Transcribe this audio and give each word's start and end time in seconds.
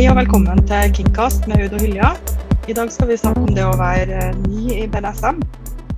Hei 0.00 0.06
og 0.08 0.14
velkommen 0.16 0.62
til 0.64 0.92
Kingcast 0.96 1.44
med 1.44 1.60
Aud 1.60 1.74
og 1.76 1.82
Hylja. 1.84 2.08
I 2.72 2.72
dag 2.72 2.88
skal 2.88 3.10
vi 3.10 3.18
snakke 3.20 3.42
om 3.44 3.50
det 3.52 3.66
å 3.68 3.74
være 3.76 4.14
eh, 4.16 4.38
ny 4.46 4.70
i 4.72 4.86
BDSM. 4.88 5.42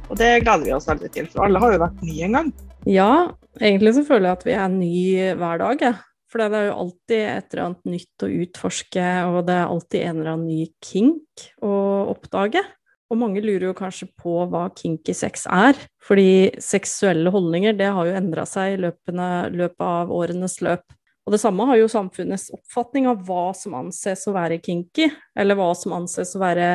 Og 0.09 0.17
det 0.19 0.31
gleder 0.43 0.65
vi 0.67 0.73
oss 0.75 0.89
veldig 0.89 1.11
til, 1.15 1.29
for 1.31 1.45
alle 1.45 1.61
har 1.63 1.71
jo 1.71 1.81
vært 1.85 2.01
nye 2.03 2.25
en 2.27 2.35
gang. 2.35 2.49
Ja, 2.91 3.13
egentlig 3.61 3.93
så 3.95 4.03
føler 4.09 4.27
jeg 4.27 4.41
at 4.41 4.43
vi 4.49 4.57
er 4.59 4.73
ny 4.73 4.97
hver 5.39 5.63
dag, 5.63 5.85
jeg. 5.87 6.01
For 6.27 6.43
det 6.43 6.59
er 6.59 6.67
jo 6.67 6.75
alltid 6.83 7.23
et 7.29 7.55
eller 7.55 7.63
annet 7.69 7.93
nytt 7.93 8.25
å 8.27 8.31
utforske, 8.43 9.07
og 9.29 9.39
det 9.47 9.55
er 9.61 9.71
alltid 9.77 10.07
en 10.09 10.17
eller 10.17 10.33
annen 10.33 10.51
ny 10.51 10.67
kink 10.83 11.47
å 11.63 11.77
oppdage. 12.11 12.65
Og 13.07 13.21
mange 13.23 13.45
lurer 13.47 13.69
jo 13.69 13.77
kanskje 13.85 14.11
på 14.19 14.49
hva 14.51 14.65
kinky 14.83 15.15
sex 15.15 15.47
er, 15.47 15.79
fordi 16.03 16.51
seksuelle 16.59 17.31
holdninger 17.31 17.79
det 17.79 17.95
har 17.95 18.11
jo 18.11 18.19
endra 18.19 18.51
seg 18.51 18.81
i 18.81 18.83
løpet 18.83 19.87
av 19.95 20.11
årenes 20.11 20.59
løp. 20.59 20.91
Og 21.23 21.35
det 21.35 21.41
samme 21.43 21.67
har 21.69 21.79
jo 21.79 21.91
samfunnets 21.91 22.49
oppfatning 22.55 23.07
av 23.11 23.23
hva 23.27 23.53
som 23.55 23.77
anses 23.79 24.27
å 24.27 24.35
være 24.35 24.59
kinky, 24.63 25.07
eller 25.39 25.59
hva 25.59 25.71
som 25.79 25.95
anses 25.95 26.35
å 26.35 26.43
være 26.43 26.73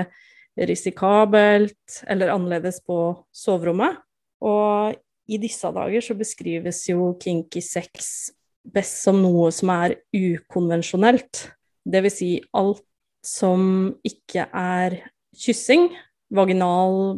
risikabelt 0.58 2.00
eller 2.08 2.32
annerledes 2.34 2.80
på 2.88 3.00
soverommet. 3.36 4.00
Og 4.48 4.96
i 5.28 5.40
disse 5.42 5.70
dager 5.76 6.04
så 6.04 6.16
beskrives 6.18 6.86
jo 6.88 7.12
kinky 7.22 7.62
sex 7.62 8.32
best 8.68 9.04
som 9.04 9.20
noe 9.22 9.52
som 9.56 9.72
er 9.76 9.98
ukonvensjonelt. 10.16 11.48
Det 11.88 12.04
vil 12.04 12.14
si 12.14 12.32
alt 12.56 12.84
som 13.23 13.92
ikke 14.08 14.48
er 14.56 14.98
kyssing, 15.38 15.90
vaginal 16.32 17.18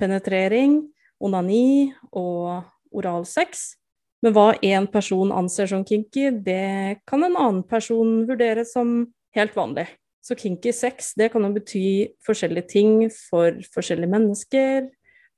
penetrering, 0.00 0.82
onani 1.20 1.92
og 2.12 2.64
oralsex. 2.96 3.74
Men 4.24 4.34
hva 4.34 4.46
én 4.64 4.88
person 4.90 5.32
anser 5.34 5.68
som 5.70 5.84
kinky, 5.86 6.30
det 6.44 7.02
kan 7.08 7.24
en 7.24 7.36
annen 7.36 7.62
person 7.68 8.22
vurdere 8.28 8.64
som 8.68 9.04
helt 9.36 9.56
vanlig. 9.56 9.86
Så 10.24 10.34
kinky 10.38 10.72
sex 10.74 11.12
det 11.18 11.30
kan 11.32 11.44
jo 11.46 11.52
bety 11.54 11.88
forskjellige 12.26 12.70
ting 12.72 12.94
for 13.12 13.60
forskjellige 13.74 14.10
mennesker, 14.10 14.88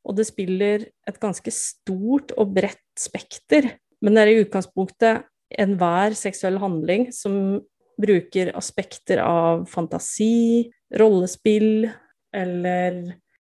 og 0.09 0.17
det 0.17 0.29
spiller 0.29 0.87
et 1.09 1.19
ganske 1.21 1.53
stort 1.53 2.33
og 2.39 2.55
bredt 2.57 2.81
spekter. 2.97 3.75
Men 4.01 4.15
det 4.15 4.23
er 4.23 4.33
i 4.33 4.45
utgangspunktet 4.45 5.27
enhver 5.59 6.15
seksuell 6.17 6.57
handling 6.63 7.09
som 7.13 7.59
bruker 7.99 8.53
aspekter 8.57 9.21
av 9.25 9.67
fantasi, 9.69 10.71
rollespill 10.97 11.89
eller 12.33 13.01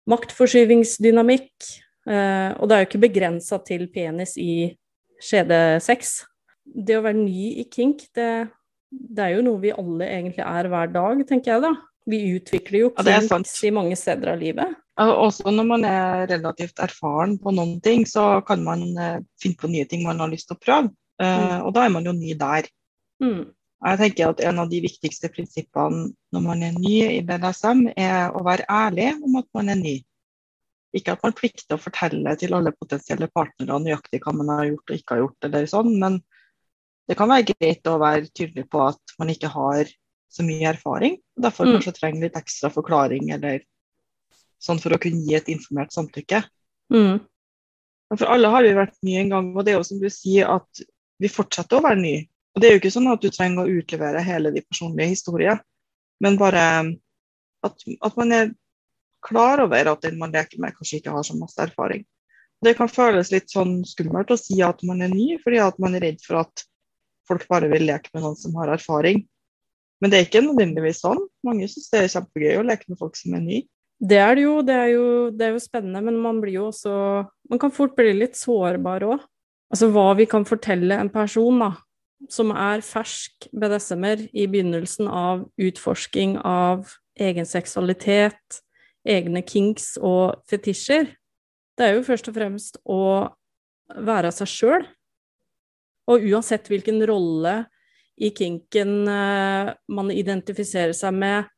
maktforskyvingsdynamikk. 0.10 1.54
Eh, 2.08 2.50
og 2.60 2.70
det 2.70 2.76
er 2.76 2.84
jo 2.84 2.90
ikke 2.90 3.06
begrensa 3.08 3.60
til 3.66 3.88
penis 3.92 4.36
i 4.38 4.70
skjedesex. 5.24 6.20
Det 6.64 6.98
å 7.00 7.04
være 7.06 7.20
ny 7.20 7.48
i 7.64 7.66
kink, 7.72 8.06
det, 8.16 8.30
det, 8.92 9.26
er 9.26 9.36
jo 9.38 9.48
noe 9.48 9.62
vi 9.64 9.74
alle 9.76 10.08
egentlig 10.08 10.46
er 10.46 10.70
hver 10.72 10.94
dag, 10.94 11.26
tenker 11.30 11.56
jeg 11.56 11.66
da. 11.66 11.74
Vi 12.10 12.20
utvikler 12.36 12.82
jo 12.82 12.90
kinks 13.00 13.54
ja, 13.62 13.70
i 13.70 13.76
mange 13.76 13.96
steder 14.00 14.34
av 14.34 14.42
livet. 14.42 14.80
Også 15.00 15.50
når 15.50 15.66
man 15.66 15.86
er 15.88 16.28
relativt 16.30 16.82
erfaren 16.84 17.38
på 17.42 17.54
noen 17.56 17.80
ting, 17.82 18.04
så 18.06 18.44
kan 18.46 18.62
man 18.66 18.84
eh, 19.00 19.20
finne 19.42 19.58
på 19.58 19.72
nye 19.72 19.88
ting 19.90 20.04
man 20.06 20.22
har 20.22 20.30
lyst 20.32 20.52
til 20.52 20.60
å 20.60 20.64
prøve. 20.64 20.94
Uh, 21.22 21.62
og 21.64 21.76
da 21.76 21.86
er 21.86 21.92
man 21.94 22.08
jo 22.08 22.12
ny 22.16 22.34
der. 22.36 22.68
Mm. 23.24 23.54
Jeg 23.84 24.00
tenker 24.00 24.32
at 24.32 24.42
En 24.44 24.62
av 24.64 24.70
de 24.72 24.80
viktigste 24.84 25.30
prinsippene 25.32 26.08
når 26.34 26.44
man 26.44 26.64
er 26.66 26.76
ny 26.76 26.96
i 27.20 27.22
BDSM, 27.26 27.86
er 27.96 28.34
å 28.34 28.44
være 28.46 28.66
ærlig 28.72 29.12
om 29.22 29.38
at 29.40 29.48
man 29.56 29.72
er 29.74 29.80
ny. 29.80 29.96
Ikke 30.94 31.16
at 31.16 31.24
man 31.26 31.34
plikter 31.34 31.76
å 31.78 31.82
fortelle 31.82 32.36
til 32.38 32.54
alle 32.54 32.74
potensielle 32.76 33.30
partnere 33.34 33.80
nøyaktig 33.82 34.22
hva 34.24 34.36
man 34.38 34.52
har 34.54 34.68
gjort 34.70 34.92
og 34.92 34.98
ikke 35.00 35.16
har 35.16 35.22
gjort, 35.24 35.48
eller 35.48 35.70
sånn, 35.70 35.92
men 36.02 36.20
det 37.10 37.18
kan 37.20 37.32
være 37.32 37.50
greit 37.52 37.90
å 37.90 38.00
være 38.00 38.30
tydelig 38.32 38.68
på 38.72 38.82
at 38.86 39.16
man 39.20 39.32
ikke 39.34 39.52
har 39.52 39.90
så 40.34 40.46
mye 40.46 40.70
erfaring. 40.70 41.18
og 41.38 41.46
Derfor 41.46 41.68
mm. 41.68 41.76
kanskje 41.76 41.96
trenger 41.98 42.26
litt 42.26 42.40
ekstra 42.40 42.72
forklaring 42.74 43.34
eller 43.36 43.64
sånn 44.64 44.80
for 44.80 44.96
å 44.96 45.02
kunne 45.02 45.26
gi 45.26 45.36
et 45.38 45.50
informert 45.52 45.94
samtykke. 45.96 46.44
Mm. 46.94 47.20
For 48.14 48.30
alle 48.30 48.52
har 48.54 48.64
vi 48.64 48.76
vært 48.78 48.96
nye 49.06 49.24
en 49.24 49.34
gang, 49.34 49.52
og 49.58 49.66
det 49.66 49.74
er 49.74 49.80
jo 49.80 49.88
som 49.88 50.00
du 50.02 50.10
sier 50.14 50.50
at 50.54 50.84
vi 51.22 51.32
fortsetter 51.32 51.80
å 51.80 51.86
være 51.86 52.02
nye. 52.02 52.24
Og 52.54 52.62
Det 52.62 52.70
er 52.70 52.76
jo 52.76 52.82
ikke 52.84 52.94
sånn 52.94 53.10
at 53.10 53.24
du 53.24 53.32
trenger 53.34 53.66
å 53.66 53.80
utlevere 53.82 54.22
hele 54.24 54.52
de 54.54 54.62
personlige 54.62 55.16
historier, 55.16 55.62
men 56.22 56.38
bare 56.38 56.64
at, 57.66 57.86
at 58.06 58.20
man 58.20 58.36
er 58.36 58.52
klar 59.26 59.64
over 59.64 59.94
at 59.94 60.04
den 60.06 60.20
man 60.20 60.34
leker 60.36 60.62
med, 60.62 60.76
kanskje 60.78 61.00
ikke 61.00 61.14
har 61.16 61.26
så 61.28 61.38
masse 61.38 61.60
erfaring. 61.64 62.04
Det 62.64 62.76
kan 62.78 62.92
føles 62.92 63.32
litt 63.34 63.52
sånn 63.52 63.82
skummelt 63.88 64.32
å 64.32 64.40
si 64.40 64.62
at 64.64 64.80
man 64.88 65.04
er 65.04 65.12
ny, 65.12 65.36
fordi 65.44 65.60
at 65.64 65.80
man 65.84 65.98
er 65.98 66.06
redd 66.08 66.22
for 66.24 66.44
at 66.46 66.64
folk 67.28 67.46
bare 67.50 67.70
vil 67.72 67.88
leke 67.90 68.12
med 68.14 68.24
noen 68.24 68.40
som 68.40 68.56
har 68.60 68.72
erfaring. 68.76 69.24
Men 70.04 70.12
det 70.12 70.20
er 70.20 70.28
ikke 70.28 70.44
nødvendigvis 70.44 71.04
sånn. 71.04 71.22
Mange 71.48 71.68
syns 71.72 71.92
det 71.92 72.02
er 72.04 72.12
kjempegøy 72.12 72.58
å 72.60 72.66
leke 72.68 72.92
med 72.92 73.00
folk 73.00 73.16
som 73.20 73.36
er 73.38 73.44
nye. 73.44 73.66
Det 74.04 74.20
er 74.20 74.36
det 74.36 74.44
jo. 74.44 74.56
Det 74.66 74.76
er 74.76 74.90
jo, 74.92 75.06
det 75.32 75.46
er 75.48 75.54
jo 75.56 75.64
spennende, 75.64 76.02
men 76.04 76.20
man 76.20 76.42
blir 76.44 76.58
jo 76.58 76.68
også 76.72 76.96
Man 77.52 77.62
kan 77.62 77.72
fort 77.72 77.96
bli 77.96 78.12
litt 78.18 78.36
sårbar 78.40 79.06
òg. 79.08 79.24
Altså 79.74 79.90
hva 79.94 80.12
vi 80.18 80.28
kan 80.30 80.46
fortelle 80.46 80.98
en 81.00 81.10
person 81.12 81.64
da, 81.64 81.72
som 82.32 82.52
er 82.56 82.84
fersk 82.86 83.48
BDSM-er 83.52 84.28
i 84.30 84.46
begynnelsen 84.48 85.08
av 85.10 85.48
utforsking 85.58 86.36
av 86.46 86.92
egen 87.20 87.48
seksualitet, 87.48 88.60
egne 89.04 89.44
kinks 89.46 89.96
og 90.02 90.44
fetisjer. 90.50 91.12
Det 91.78 91.86
er 91.86 91.98
jo 91.98 92.06
først 92.08 92.30
og 92.30 92.38
fremst 92.38 92.80
å 92.86 93.04
være 93.94 94.32
seg 94.34 94.50
sjøl. 94.50 94.86
Og 96.12 96.26
uansett 96.28 96.68
hvilken 96.72 97.02
rolle 97.08 97.64
i 98.20 98.30
kinken 98.36 99.08
uh, 99.08 99.72
man 99.90 100.12
identifiserer 100.14 100.94
seg 100.96 101.16
med, 101.18 101.50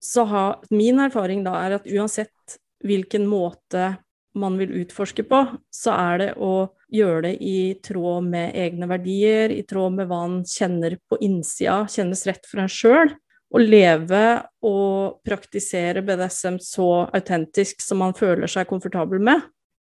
så 0.00 0.24
har 0.28 0.60
min 0.72 1.00
erfaring 1.02 1.42
da 1.44 1.56
er 1.64 1.76
at 1.76 1.88
uansett 1.90 2.60
hvilken 2.84 3.26
måte 3.28 3.96
man 4.38 4.56
vil 4.60 4.72
utforske 4.84 5.24
på, 5.26 5.40
så 5.74 5.94
er 5.96 6.20
det 6.22 6.28
å 6.38 6.70
gjøre 6.94 7.24
det 7.26 7.32
i 7.42 7.58
tråd 7.82 8.28
med 8.30 8.54
egne 8.56 8.86
verdier, 8.90 9.50
i 9.50 9.64
tråd 9.66 9.96
med 9.98 10.08
hva 10.10 10.22
en 10.28 10.38
kjenner 10.46 10.96
på 11.10 11.18
innsida, 11.24 11.82
kjennes 11.90 12.22
rett 12.28 12.46
for 12.48 12.62
en 12.62 12.70
sjøl. 12.70 13.12
Å 13.50 13.58
leve 13.58 14.24
og 14.62 15.20
praktisere 15.26 16.04
BDSM 16.06 16.60
så 16.62 16.88
autentisk 17.10 17.82
som 17.82 17.98
man 18.04 18.14
føler 18.14 18.50
seg 18.50 18.68
komfortabel 18.70 19.22
med. 19.26 19.42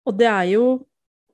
Og 0.09 0.17
det 0.19 0.27
er 0.27 0.49
jo 0.51 0.65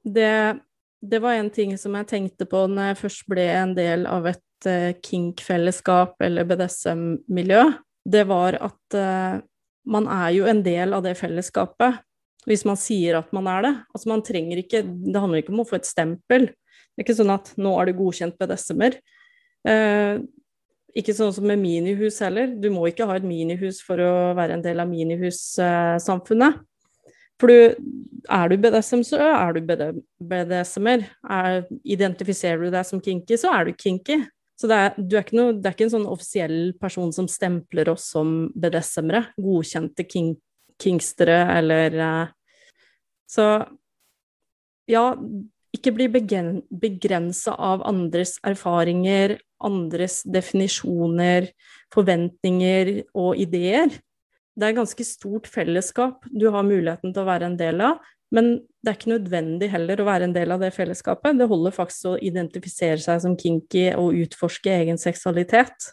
det, 0.04 0.58
det 1.00 1.22
var 1.24 1.38
en 1.38 1.48
ting 1.52 1.72
som 1.80 1.96
jeg 1.96 2.10
tenkte 2.10 2.48
på 2.48 2.66
når 2.68 2.92
jeg 2.92 3.00
først 3.02 3.28
ble 3.32 3.46
en 3.54 3.72
del 3.76 4.04
av 4.10 4.28
et 4.28 4.68
uh, 4.68 4.92
kink-fellesskap 5.04 6.20
eller 6.24 6.48
BDSM-miljø. 6.48 7.64
Det 8.08 8.26
var 8.28 8.60
at 8.60 8.98
uh, 8.98 9.40
man 9.88 10.08
er 10.12 10.30
jo 10.36 10.48
en 10.50 10.60
del 10.64 10.92
av 10.96 11.04
det 11.06 11.16
fellesskapet 11.18 12.04
hvis 12.48 12.64
man 12.68 12.78
sier 12.80 13.18
at 13.18 13.32
man 13.36 13.48
er 13.50 13.64
det. 13.64 13.74
Altså 13.92 14.10
man 14.12 14.24
trenger 14.24 14.60
ikke 14.62 14.84
Det 14.86 15.20
handler 15.20 15.42
ikke 15.42 15.52
om 15.52 15.64
å 15.64 15.68
få 15.68 15.78
et 15.80 15.88
stempel. 15.88 16.48
Det 16.48 17.02
er 17.02 17.06
ikke 17.06 17.18
sånn 17.18 17.34
at 17.34 17.52
nå 17.60 17.74
er 17.78 17.88
du 17.88 17.98
godkjent 17.98 18.38
BDSM-er. 18.40 18.96
Eh, 19.68 20.20
ikke 20.98 21.14
sånn 21.14 21.34
som 21.34 21.46
med 21.46 21.60
minihus 21.62 22.18
heller. 22.24 22.50
Du 22.58 22.70
må 22.74 22.88
ikke 22.88 23.06
ha 23.08 23.18
et 23.18 23.26
minihus 23.26 23.80
for 23.84 24.00
å 24.02 24.12
være 24.38 24.58
en 24.58 24.64
del 24.64 24.82
av 24.82 24.90
minihussamfunnet. 24.90 26.64
For 27.38 27.52
du, 27.52 27.90
er 28.34 28.50
du 28.50 28.56
BDSM, 28.58 29.04
så 29.06 29.20
er 29.22 29.54
du 29.54 29.60
BDSM-er. 29.62 31.06
Identifiserer 31.86 32.66
du 32.66 32.72
deg 32.74 32.88
som 32.88 33.02
kinky, 33.02 33.38
så 33.38 33.52
er 33.54 33.68
du 33.68 33.78
kinky. 33.78 34.18
Så 34.58 34.66
det 34.66 34.74
er, 34.74 34.96
er 35.20 35.28
noe, 35.38 35.54
det 35.54 35.70
er, 35.70 35.76
ikke 35.76 35.86
en 35.86 35.92
sånn 35.92 36.08
offisiell 36.10 36.58
person 36.82 37.12
som 37.14 37.28
stempler 37.30 37.92
oss 37.92 38.08
som 38.16 38.48
BDSM-ere. 38.58 39.28
Godkjente 39.38 40.02
king, 40.10 40.32
kingstere 40.82 41.38
eller 41.60 41.94
uh, 42.02 42.34
så 43.28 43.46
ja, 44.88 45.04
ikke 45.78 45.94
bli 45.96 46.08
begrensa 46.10 47.54
av 47.54 47.84
andres 47.88 48.36
erfaringer, 48.46 49.38
andres 49.64 50.20
definisjoner, 50.28 51.48
forventninger 51.94 52.92
og 53.16 53.38
ideer. 53.40 53.90
Det 54.58 54.66
er 54.66 54.74
et 54.74 54.80
ganske 54.80 55.06
stort 55.06 55.48
fellesskap 55.50 56.26
du 56.28 56.48
har 56.50 56.66
muligheten 56.66 57.14
til 57.14 57.22
å 57.22 57.28
være 57.28 57.50
en 57.50 57.58
del 57.58 57.82
av, 57.86 58.02
men 58.34 58.58
det 58.82 58.90
er 58.90 58.98
ikke 58.98 59.14
nødvendig 59.14 59.70
heller 59.72 60.02
å 60.02 60.06
være 60.08 60.28
en 60.28 60.34
del 60.34 60.52
av 60.52 60.60
det 60.62 60.72
fellesskapet. 60.76 61.38
Det 61.38 61.48
holder 61.48 61.74
faktisk 61.74 62.10
å 62.10 62.18
identifisere 62.20 63.00
seg 63.02 63.22
som 63.24 63.38
kinky 63.38 63.88
og 63.94 64.18
utforske 64.26 64.74
egen 64.82 65.00
seksualitet. 65.00 65.92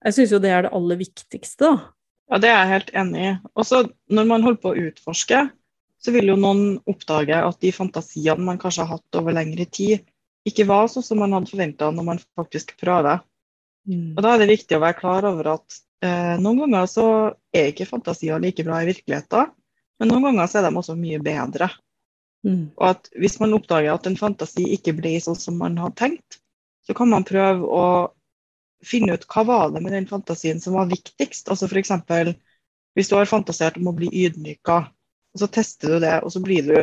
Jeg 0.00 0.16
syns 0.16 0.34
jo 0.34 0.40
det 0.42 0.52
er 0.56 0.66
det 0.66 0.74
aller 0.74 0.98
viktigste, 1.00 1.68
da. 1.68 1.92
Ja, 2.30 2.38
det 2.38 2.50
er 2.50 2.60
jeg 2.60 2.70
helt 2.70 2.92
enig 3.02 3.22
i. 3.26 3.30
Også 3.58 3.84
når 4.14 4.26
man 4.30 4.44
holder 4.46 4.60
på 4.62 4.72
å 4.72 4.84
utforske, 4.88 5.44
så 6.00 6.14
vil 6.14 6.32
jo 6.32 6.38
noen 6.40 6.78
oppdage 6.88 7.36
at 7.44 7.60
de 7.60 7.72
fantasiene 7.76 8.44
man 8.44 8.60
kanskje 8.60 8.86
har 8.86 8.96
hatt 8.98 9.20
over 9.20 9.36
lengre 9.36 9.66
tid, 9.68 10.06
ikke 10.48 10.64
var 10.68 10.88
sånn 10.88 11.04
som 11.04 11.20
man 11.20 11.34
hadde 11.36 11.50
forventa 11.52 11.90
når 11.92 12.06
man 12.06 12.22
faktisk 12.38 12.72
prøver. 12.80 13.20
Mm. 13.88 14.16
Og 14.16 14.22
Da 14.24 14.32
er 14.32 14.42
det 14.42 14.52
viktig 14.54 14.76
å 14.76 14.82
være 14.82 14.98
klar 14.98 15.28
over 15.28 15.54
at 15.56 15.80
eh, 16.04 16.36
noen 16.40 16.64
ganger 16.64 16.88
så 16.88 17.06
er 17.52 17.70
ikke 17.70 17.88
fantasier 17.88 18.40
like 18.40 18.64
bra 18.64 18.80
i 18.80 18.88
virkeligheten, 18.88 19.52
men 20.00 20.12
noen 20.12 20.30
ganger 20.30 20.48
så 20.48 20.60
er 20.60 20.68
de 20.68 20.80
også 20.80 20.96
mye 20.96 21.20
bedre. 21.24 21.68
Mm. 22.46 22.70
Og 22.78 22.86
at 22.88 23.10
hvis 23.20 23.36
man 23.42 23.52
oppdager 23.56 23.92
at 23.92 24.08
en 24.08 24.16
fantasi 24.16 24.64
ikke 24.76 24.96
blir 24.96 25.20
sånn 25.20 25.36
som 25.36 25.58
man 25.60 25.76
har 25.80 25.92
tenkt, 25.98 26.40
så 26.88 26.96
kan 26.96 27.10
man 27.12 27.26
prøve 27.28 27.68
å 27.68 27.84
finne 28.80 29.18
ut 29.18 29.26
hva 29.28 29.44
var 29.44 29.74
det 29.74 29.82
med 29.84 29.92
den 29.92 30.08
fantasien 30.08 30.60
som 30.62 30.78
var 30.78 30.88
viktigst. 30.88 31.50
Altså 31.52 31.68
F.eks. 31.68 31.92
hvis 32.96 33.10
du 33.10 33.18
har 33.18 33.28
fantasert 33.28 33.76
om 33.76 33.90
å 33.90 33.96
bli 33.96 34.08
ydmyka, 34.24 34.86
og 35.34 35.42
så 35.42 35.48
tester 35.52 35.94
du 35.94 36.02
det, 36.02 36.16
og 36.24 36.32
så 36.34 36.42
blir 36.42 36.66
du 36.66 36.76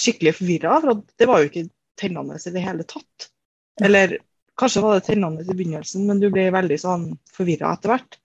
skikkelig 0.00 0.34
forvirra, 0.38 0.78
for 0.82 1.02
det 1.18 1.28
var 1.30 1.40
jo 1.40 1.50
ikke 1.50 1.68
tennende 2.00 2.38
i 2.38 2.54
det 2.54 2.64
hele 2.64 2.86
tatt. 2.88 3.28
Eller 3.82 4.18
kanskje 4.58 4.82
var 4.84 4.98
det 4.98 5.06
tennende 5.08 5.44
i 5.44 5.54
begynnelsen, 5.54 6.06
men 6.08 6.20
du 6.22 6.28
ble 6.34 6.48
veldig 6.54 6.78
sånn 6.80 7.08
forvirra 7.34 7.74
etter 7.74 7.94
hvert. 7.94 8.18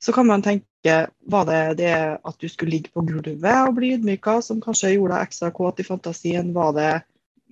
Så 0.00 0.14
kan 0.16 0.28
man 0.28 0.42
tenke 0.42 0.96
var 1.28 1.44
det 1.44 1.62
det 1.82 1.92
at 2.16 2.36
du 2.40 2.48
skulle 2.48 2.78
ligge 2.78 2.92
på 2.94 3.04
gulvet 3.04 3.66
og 3.68 3.74
bli 3.76 3.92
ydmyka 3.98 4.38
som 4.44 4.62
kanskje 4.64 4.94
gjorde 4.94 5.18
deg 5.18 5.28
ekstra 5.28 5.50
kåt 5.52 5.82
i 5.82 5.86
fantasien? 5.86 6.54
Var 6.56 6.72
det 6.78 6.92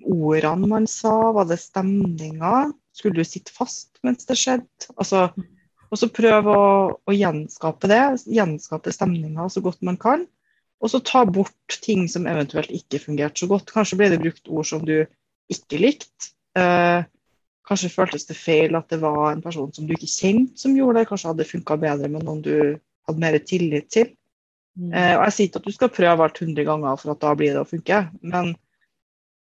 ordene 0.09 0.71
man 0.71 0.89
sa? 0.89 1.33
Var 1.37 1.49
det 1.51 1.61
stemninga? 1.61 2.71
Skulle 2.97 3.21
du 3.21 3.29
sitte 3.29 3.53
fast 3.53 4.01
mens 4.07 4.25
det 4.27 4.39
skjedde? 4.41 4.89
Altså, 4.97 5.29
og 5.89 6.01
så 6.01 6.09
prøve 6.13 6.55
å, 6.57 6.73
å, 6.97 7.15
gjenskape 7.15 7.91
det, 7.91 8.03
gjenskape 8.33 8.93
stemninga 8.97 9.49
så 9.53 9.63
godt 9.65 9.85
man 9.85 10.01
kan. 10.01 10.25
Og 10.79 10.93
så 10.93 11.01
ta 11.03 11.25
bort 11.27 11.79
ting 11.83 12.07
som 12.11 12.29
eventuelt 12.31 12.71
ikke 12.75 13.01
fungerte 13.03 13.43
så 13.43 13.49
godt. 13.51 13.73
Kanskje 13.75 13.99
ble 13.99 14.11
det 14.13 14.21
brukt 14.23 14.51
ord 14.51 14.69
som 14.69 14.85
du 14.87 15.01
ikke 15.51 15.81
likte. 15.81 16.31
Eh, 16.59 17.01
kanskje 17.69 17.91
føltes 17.93 18.29
det 18.29 18.39
feil 18.39 18.79
at 18.79 18.87
det 18.93 19.01
var 19.03 19.33
en 19.33 19.43
person 19.45 19.73
som 19.75 19.89
du 19.89 19.97
ikke 19.97 20.11
kjente 20.11 20.63
som 20.63 20.77
gjorde 20.77 21.01
det. 21.03 21.09
Kanskje 21.11 21.33
hadde 21.33 21.43
det 21.43 21.51
funka 21.51 21.81
bedre 21.83 22.13
med 22.13 22.25
noen 22.25 22.45
du 22.47 22.55
hadde 23.09 23.25
mer 23.25 23.41
tillit 23.43 23.91
til. 23.91 24.15
Mm. 24.79 24.93
Eh, 24.93 25.15
og 25.19 25.27
Jeg 25.27 25.35
sier 25.35 25.51
ikke 25.51 25.63
at 25.65 25.69
du 25.69 25.75
skal 25.75 25.95
prøve 25.99 26.29
alt 26.29 26.41
100 26.41 26.69
ganger 26.69 27.03
for 27.03 27.15
at 27.17 27.23
da 27.27 27.35
blir 27.35 27.57
det 27.57 27.65
å 27.65 27.69
funke, 27.69 28.05
men 28.23 28.55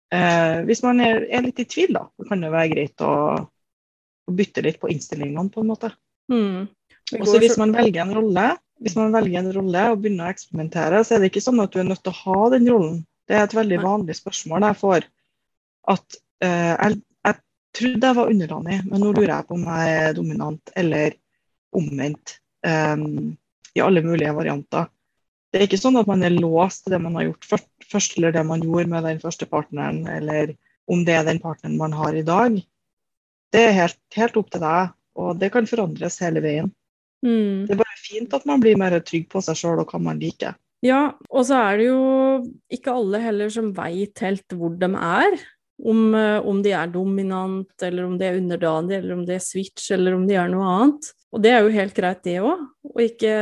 Eh, 0.08 0.60
hvis 0.64 0.80
man 0.84 1.02
er, 1.04 1.26
er, 1.28 1.44
litt 1.44 1.60
i 1.60 1.66
tvil, 1.68 1.92
da, 1.98 2.06
så 2.16 2.28
kan 2.30 2.40
det 2.40 2.52
være 2.52 2.72
greit 2.72 3.04
å, 3.04 3.12
å 3.44 4.34
bytte 4.34 4.64
litt 4.64 4.80
på 4.80 4.88
innstillingene, 4.92 5.50
på 5.52 5.64
en 5.64 5.68
måte. 5.68 5.92
Mm. 6.32 6.68
Også 7.18 7.40
hvis 7.42 7.58
man 7.60 7.74
velger 7.76 8.04
en 8.04 8.14
rolle, 8.16 8.46
hvis 8.82 8.96
man 8.98 9.14
velger 9.14 9.40
en 9.40 9.52
rolle 9.54 9.84
og 9.92 10.02
begynner 10.02 10.28
å 10.28 10.34
eksperimentere, 10.34 11.02
så 11.04 11.16
er 11.16 11.22
det 11.22 11.32
ikke 11.32 11.44
sånn 11.44 11.62
at 11.62 11.72
du 11.74 11.80
er 11.82 11.88
nødt 11.88 12.02
til 12.04 12.14
å 12.14 12.20
ha 12.22 12.50
den 12.54 12.68
rollen. 12.70 13.00
Det 13.28 13.36
er 13.36 13.44
et 13.44 13.56
veldig 13.56 13.78
vanlig 13.82 14.16
spørsmål 14.18 14.66
jeg 14.68 14.78
får. 14.80 15.08
At 15.94 16.18
eh, 16.44 16.74
jeg, 16.74 17.00
jeg, 17.26 17.38
trodde 17.78 18.10
jeg 18.10 18.18
var 18.20 18.30
underdanig, 18.32 18.78
men 18.86 19.02
nå 19.02 19.10
lurer 19.12 19.32
jeg 19.32 19.48
på 19.48 19.58
om 19.58 19.66
jeg 19.68 19.96
er 20.04 20.14
dominant 20.16 20.72
eller 20.78 21.18
omvendt. 21.78 22.38
Um, 22.66 23.34
I 23.76 23.82
alle 23.84 24.02
mulige 24.02 24.32
varianter. 24.34 24.88
Det 25.48 25.60
er 25.60 25.68
ikke 25.68 25.80
sånn 25.80 25.98
at 26.00 26.08
man 26.08 26.24
er 26.26 26.34
låst 26.34 26.84
til 26.84 26.94
det 26.94 27.02
man 27.02 27.14
har 27.18 27.28
gjort 27.28 27.46
først, 27.50 27.68
først, 27.92 28.16
eller 28.18 28.34
det 28.34 28.42
man 28.48 28.64
gjorde 28.64 28.90
med 28.92 29.06
den 29.06 29.20
første 29.22 29.46
partneren, 29.48 30.02
eller 30.12 30.54
om 30.88 31.04
det 31.06 31.14
er 31.16 31.28
den 31.28 31.40
partneren 31.42 31.78
man 31.80 31.94
har 31.96 32.16
i 32.16 32.24
dag. 32.26 32.58
Det 33.52 33.62
er 33.64 33.76
helt, 33.76 34.00
helt 34.16 34.36
opp 34.40 34.50
til 34.52 34.64
deg, 34.64 34.92
og 35.18 35.38
det 35.40 35.52
kan 35.54 35.68
forandres 35.68 36.18
hele 36.24 36.42
veien. 36.44 36.68
Mm. 37.24 37.66
Det 37.68 37.78
fint 38.08 38.34
at 38.34 38.46
man 38.48 38.62
blir 38.62 38.78
mer 38.80 38.96
trygg 39.04 39.28
på 39.32 39.42
seg 39.44 39.58
sjøl 39.60 39.84
og 39.84 39.92
hva 39.92 40.00
man 40.02 40.20
liker. 40.22 40.56
Ja, 40.84 41.12
og 41.26 41.46
så 41.48 41.58
er 41.58 41.78
det 41.80 41.86
jo 41.88 42.02
ikke 42.72 42.94
alle 42.94 43.20
heller 43.22 43.50
som 43.50 43.72
veit 43.74 44.20
helt 44.22 44.54
hvor 44.54 44.76
de 44.78 44.90
er. 44.94 45.38
Om, 45.78 46.14
eh, 46.18 46.40
om, 46.42 46.58
de 46.62 46.72
er 46.74 46.90
dominant, 46.90 47.70
eller 47.86 48.06
om 48.06 48.16
de 48.18 48.26
er 48.26 48.40
underdanig, 48.40 48.96
eller 48.96 49.14
om 49.14 49.22
de 49.26 49.36
er 49.36 49.42
switch, 49.42 49.92
eller 49.94 50.16
om 50.16 50.24
de 50.26 50.34
er 50.34 50.50
noe 50.50 50.66
annet. 50.66 51.10
Og 51.30 51.42
det 51.44 51.52
er 51.52 51.62
jo 51.62 51.74
helt 51.74 51.94
greit, 51.94 52.22
det 52.24 52.38
òg, 52.42 52.64
å 52.88 53.04
ikke 53.04 53.32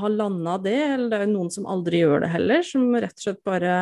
ha 0.00 0.10
landa 0.10 0.56
det. 0.64 0.78
Eller 0.94 1.08
det 1.12 1.20
er 1.20 1.26
jo 1.26 1.34
noen 1.36 1.52
som 1.54 1.68
aldri 1.70 2.02
gjør 2.02 2.24
det 2.24 2.32
heller, 2.34 2.66
som 2.66 2.88
rett 2.96 3.14
og 3.14 3.26
slett 3.26 3.42
bare 3.46 3.78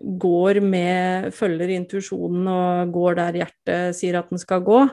går 0.00 0.62
med 0.64 1.32
Følger 1.36 1.74
intuisjonen 1.74 2.46
og 2.48 2.94
går 2.94 3.18
der 3.18 3.40
hjertet 3.42 3.98
sier 3.98 4.16
at 4.20 4.30
den 4.32 4.40
skal 4.40 4.64
gå. 4.64 4.86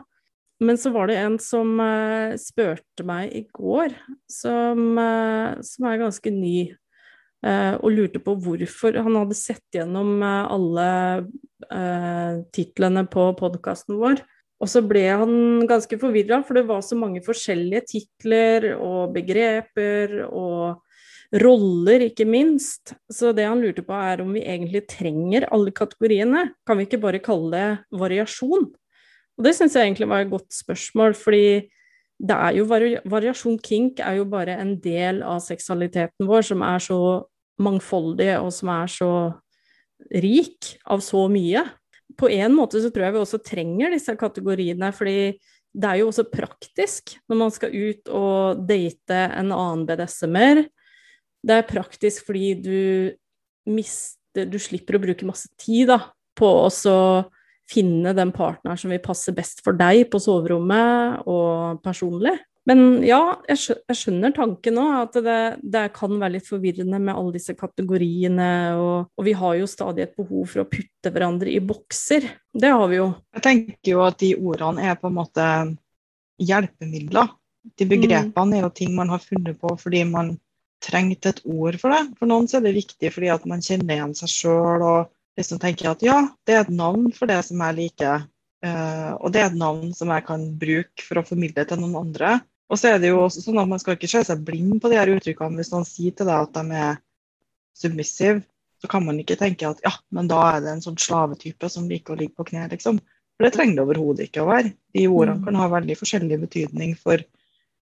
Men 0.60 0.78
så 0.78 0.92
var 0.92 1.08
det 1.08 1.20
en 1.22 1.38
som 1.40 1.78
uh, 1.80 2.36
spurte 2.40 3.06
meg 3.08 3.32
i 3.36 3.46
går, 3.56 3.96
som, 4.28 4.82
uh, 5.00 5.60
som 5.64 5.88
er 5.88 6.02
ganske 6.02 6.34
ny, 6.36 6.56
uh, 7.48 7.76
og 7.80 7.94
lurte 7.96 8.20
på 8.24 8.36
hvorfor 8.44 9.00
Han 9.00 9.16
hadde 9.22 9.40
sett 9.40 9.64
gjennom 9.76 10.20
alle 10.24 10.90
titlene 12.56 13.04
på 13.12 13.28
podkasten 13.38 14.00
vår 14.00 14.22
og 14.60 14.68
så 14.68 14.82
ble 14.84 15.06
han 15.08 15.34
ganske 15.70 15.98
forvirra, 16.02 16.42
for 16.44 16.60
det 16.60 16.66
var 16.68 16.84
så 16.84 16.98
mange 17.00 17.22
forskjellige 17.24 17.86
titler 17.94 18.74
og 18.76 19.14
begreper 19.16 20.18
og 20.28 20.82
roller, 21.40 22.04
ikke 22.10 22.28
minst. 22.28 22.94
Så 23.12 23.32
det 23.36 23.48
han 23.48 23.62
lurte 23.64 23.86
på, 23.88 23.96
er 23.96 24.24
om 24.24 24.34
vi 24.36 24.44
egentlig 24.44 24.84
trenger 24.92 25.48
alle 25.54 25.72
kategoriene. 25.76 26.50
Kan 26.68 26.80
vi 26.80 26.90
ikke 26.90 27.02
bare 27.06 27.24
kalle 27.24 27.54
det 27.54 28.00
variasjon? 28.02 28.68
Og 29.40 29.46
det 29.48 29.56
syns 29.56 29.78
jeg 29.78 29.88
egentlig 29.88 30.10
var 30.12 30.26
et 30.26 30.32
godt 30.34 30.52
spørsmål, 30.52 31.16
fordi 31.16 31.70
det 32.20 32.36
er 32.36 32.58
jo 32.58 32.66
vari 32.68 32.98
variasjon 33.08 33.56
kink 33.64 34.02
er 34.04 34.18
jo 34.20 34.26
bare 34.28 34.58
en 34.60 34.74
del 34.84 35.22
av 35.24 35.40
seksualiteten 35.40 36.28
vår 36.28 36.50
som 36.50 36.66
er 36.68 36.84
så 36.84 37.00
mangfoldig, 37.64 38.34
og 38.44 38.52
som 38.52 38.72
er 38.76 38.92
så 38.92 39.12
rik 40.16 40.76
av 40.92 41.00
så 41.04 41.26
mye 41.32 41.64
på 42.20 42.30
en 42.36 42.56
måte 42.56 42.82
så 42.82 42.92
tror 42.92 43.08
jeg 43.08 43.16
vi 43.16 43.22
også 43.22 43.40
trenger 43.46 43.94
disse 43.94 44.16
kategoriene, 44.20 44.92
fordi 44.96 45.38
det 45.70 45.90
er 45.90 46.02
jo 46.02 46.10
også 46.10 46.26
praktisk 46.32 47.16
når 47.30 47.40
man 47.44 47.54
skal 47.54 47.76
ut 47.76 48.12
og 48.12 48.64
date 48.70 49.20
en 49.38 49.54
annen 49.54 49.86
BDSM-er. 49.88 50.64
Det 51.46 51.56
er 51.56 51.68
praktisk 51.70 52.26
fordi 52.28 52.54
du 52.60 52.80
mister 53.70 54.16
Du 54.50 54.60
slipper 54.62 54.96
å 54.96 55.02
bruke 55.02 55.26
masse 55.26 55.50
tid 55.60 55.90
da, 55.90 55.98
på 56.38 56.48
å 56.48 56.68
finne 57.70 58.14
den 58.18 58.34
partneren 58.36 58.80
som 58.80 58.94
vil 58.94 59.02
passe 59.04 59.34
best 59.36 59.64
for 59.66 59.78
deg 59.78 60.08
på 60.12 60.22
soverommet 60.22 61.28
og 61.30 61.82
personlig. 61.86 62.36
Men 62.70 63.02
ja, 63.02 63.40
jeg 63.50 63.96
skjønner 63.98 64.34
tanken 64.36 64.76
nå, 64.78 64.84
at 65.00 65.16
det, 65.26 65.38
det, 65.64 65.88
kan 65.96 66.14
være 66.20 66.36
litt 66.36 66.50
forvirrende 66.50 67.00
med 67.02 67.16
alle 67.16 67.34
disse 67.40 67.56
kategoriene. 67.58 68.50
Og, 68.78 69.10
og, 69.16 69.24
vi 69.26 69.34
har 69.40 69.56
jo 69.58 69.70
stadig 69.70 70.06
et 70.06 70.18
behov 70.20 70.52
for 70.52 70.64
å 70.64 70.68
putte 70.70 71.14
hverandre 71.14 71.50
i 71.50 71.62
bokser. 71.66 72.28
Det 72.54 72.70
har 72.70 72.86
vi 72.92 73.00
jo. 73.00 73.10
Jeg 73.38 73.46
tenker 73.48 73.94
jo 73.96 74.04
at 74.06 74.20
de 74.22 74.36
ordene 74.38 74.86
er 74.92 75.00
på 75.00 75.10
en 75.10 75.18
måte 75.18 75.48
hjelpemidler. 76.46 77.34
De 77.80 77.88
begrepene 77.90 78.60
er 78.60 78.68
jo 78.68 78.76
ting 78.76 78.94
man 78.96 79.10
har 79.12 79.24
funnet 79.24 79.58
på 79.60 79.74
fordi 79.80 80.04
man 80.08 80.36
trengte 80.84 81.34
et 81.34 81.42
ord 81.50 81.78
for 81.82 81.96
det. 81.96 82.04
For 82.20 82.30
noen 82.30 82.48
så 82.48 82.60
er 82.60 82.68
det 82.68 82.78
viktig 82.78 83.12
fordi 83.16 83.32
at 83.34 83.48
man 83.50 83.64
kjenner 83.66 83.98
igjen 83.98 84.16
seg 84.20 84.32
sjøl 84.32 84.86
og 84.86 85.10
liksom 85.40 85.62
tenker 85.62 85.92
at 85.94 86.04
ja, 86.06 86.20
det 86.48 86.56
er 86.56 86.66
et 86.66 86.74
navn 86.74 87.10
for 87.16 87.32
det 87.32 87.40
som 87.48 87.62
jeg 87.64 87.78
liker. 87.78 88.28
Uh, 88.60 89.16
og 89.24 89.32
det 89.32 89.42
er 89.42 89.52
et 89.54 89.60
navn 89.60 89.94
som 89.96 90.12
jeg 90.12 90.26
kan 90.28 90.42
bruke 90.60 91.06
for 91.06 91.22
å 91.22 91.26
formidle 91.28 91.64
til 91.68 91.80
noen 91.80 92.00
andre. 92.02 92.40
Og 92.70 92.78
så 92.78 92.92
er 92.92 93.00
det 93.02 93.14
jo 93.14 93.22
også 93.24 93.42
sånn 93.42 93.58
at 93.62 93.70
Man 93.70 93.82
skal 93.82 93.96
ikke 93.96 94.10
se 94.12 94.22
seg 94.28 94.44
blind 94.46 94.78
på 94.82 94.92
de 94.92 95.00
her 95.00 95.10
uttrykkene. 95.10 95.58
Hvis 95.58 95.72
noen 95.74 95.88
sier 95.88 96.16
til 96.16 96.30
deg 96.30 96.44
at 96.44 96.58
de 96.58 96.82
er 96.84 97.00
submissive, 97.80 98.44
så 98.80 98.90
kan 98.92 99.04
man 99.06 99.20
ikke 99.20 99.40
tenke 99.40 99.68
at 99.68 99.82
ja, 99.84 99.92
men 100.16 100.30
da 100.30 100.40
er 100.54 100.62
det 100.64 100.74
en 100.74 100.84
sånn 100.84 101.00
slavetype 101.00 101.70
som 101.72 101.88
liker 101.90 102.16
å 102.16 102.20
ligge 102.20 102.38
på 102.38 102.46
kne, 102.52 102.68
liksom. 102.72 103.00
For 103.36 103.48
det 103.48 103.56
trenger 103.56 103.80
det 103.80 103.84
overhodet 103.86 104.28
ikke 104.28 104.44
å 104.44 104.50
være. 104.52 104.74
De 104.96 105.08
ordene 105.08 105.40
mm. 105.40 105.44
kan 105.48 105.58
ha 105.60 105.68
veldig 105.72 105.98
forskjellig 106.00 106.40
betydning 106.44 106.94
for 107.00 107.24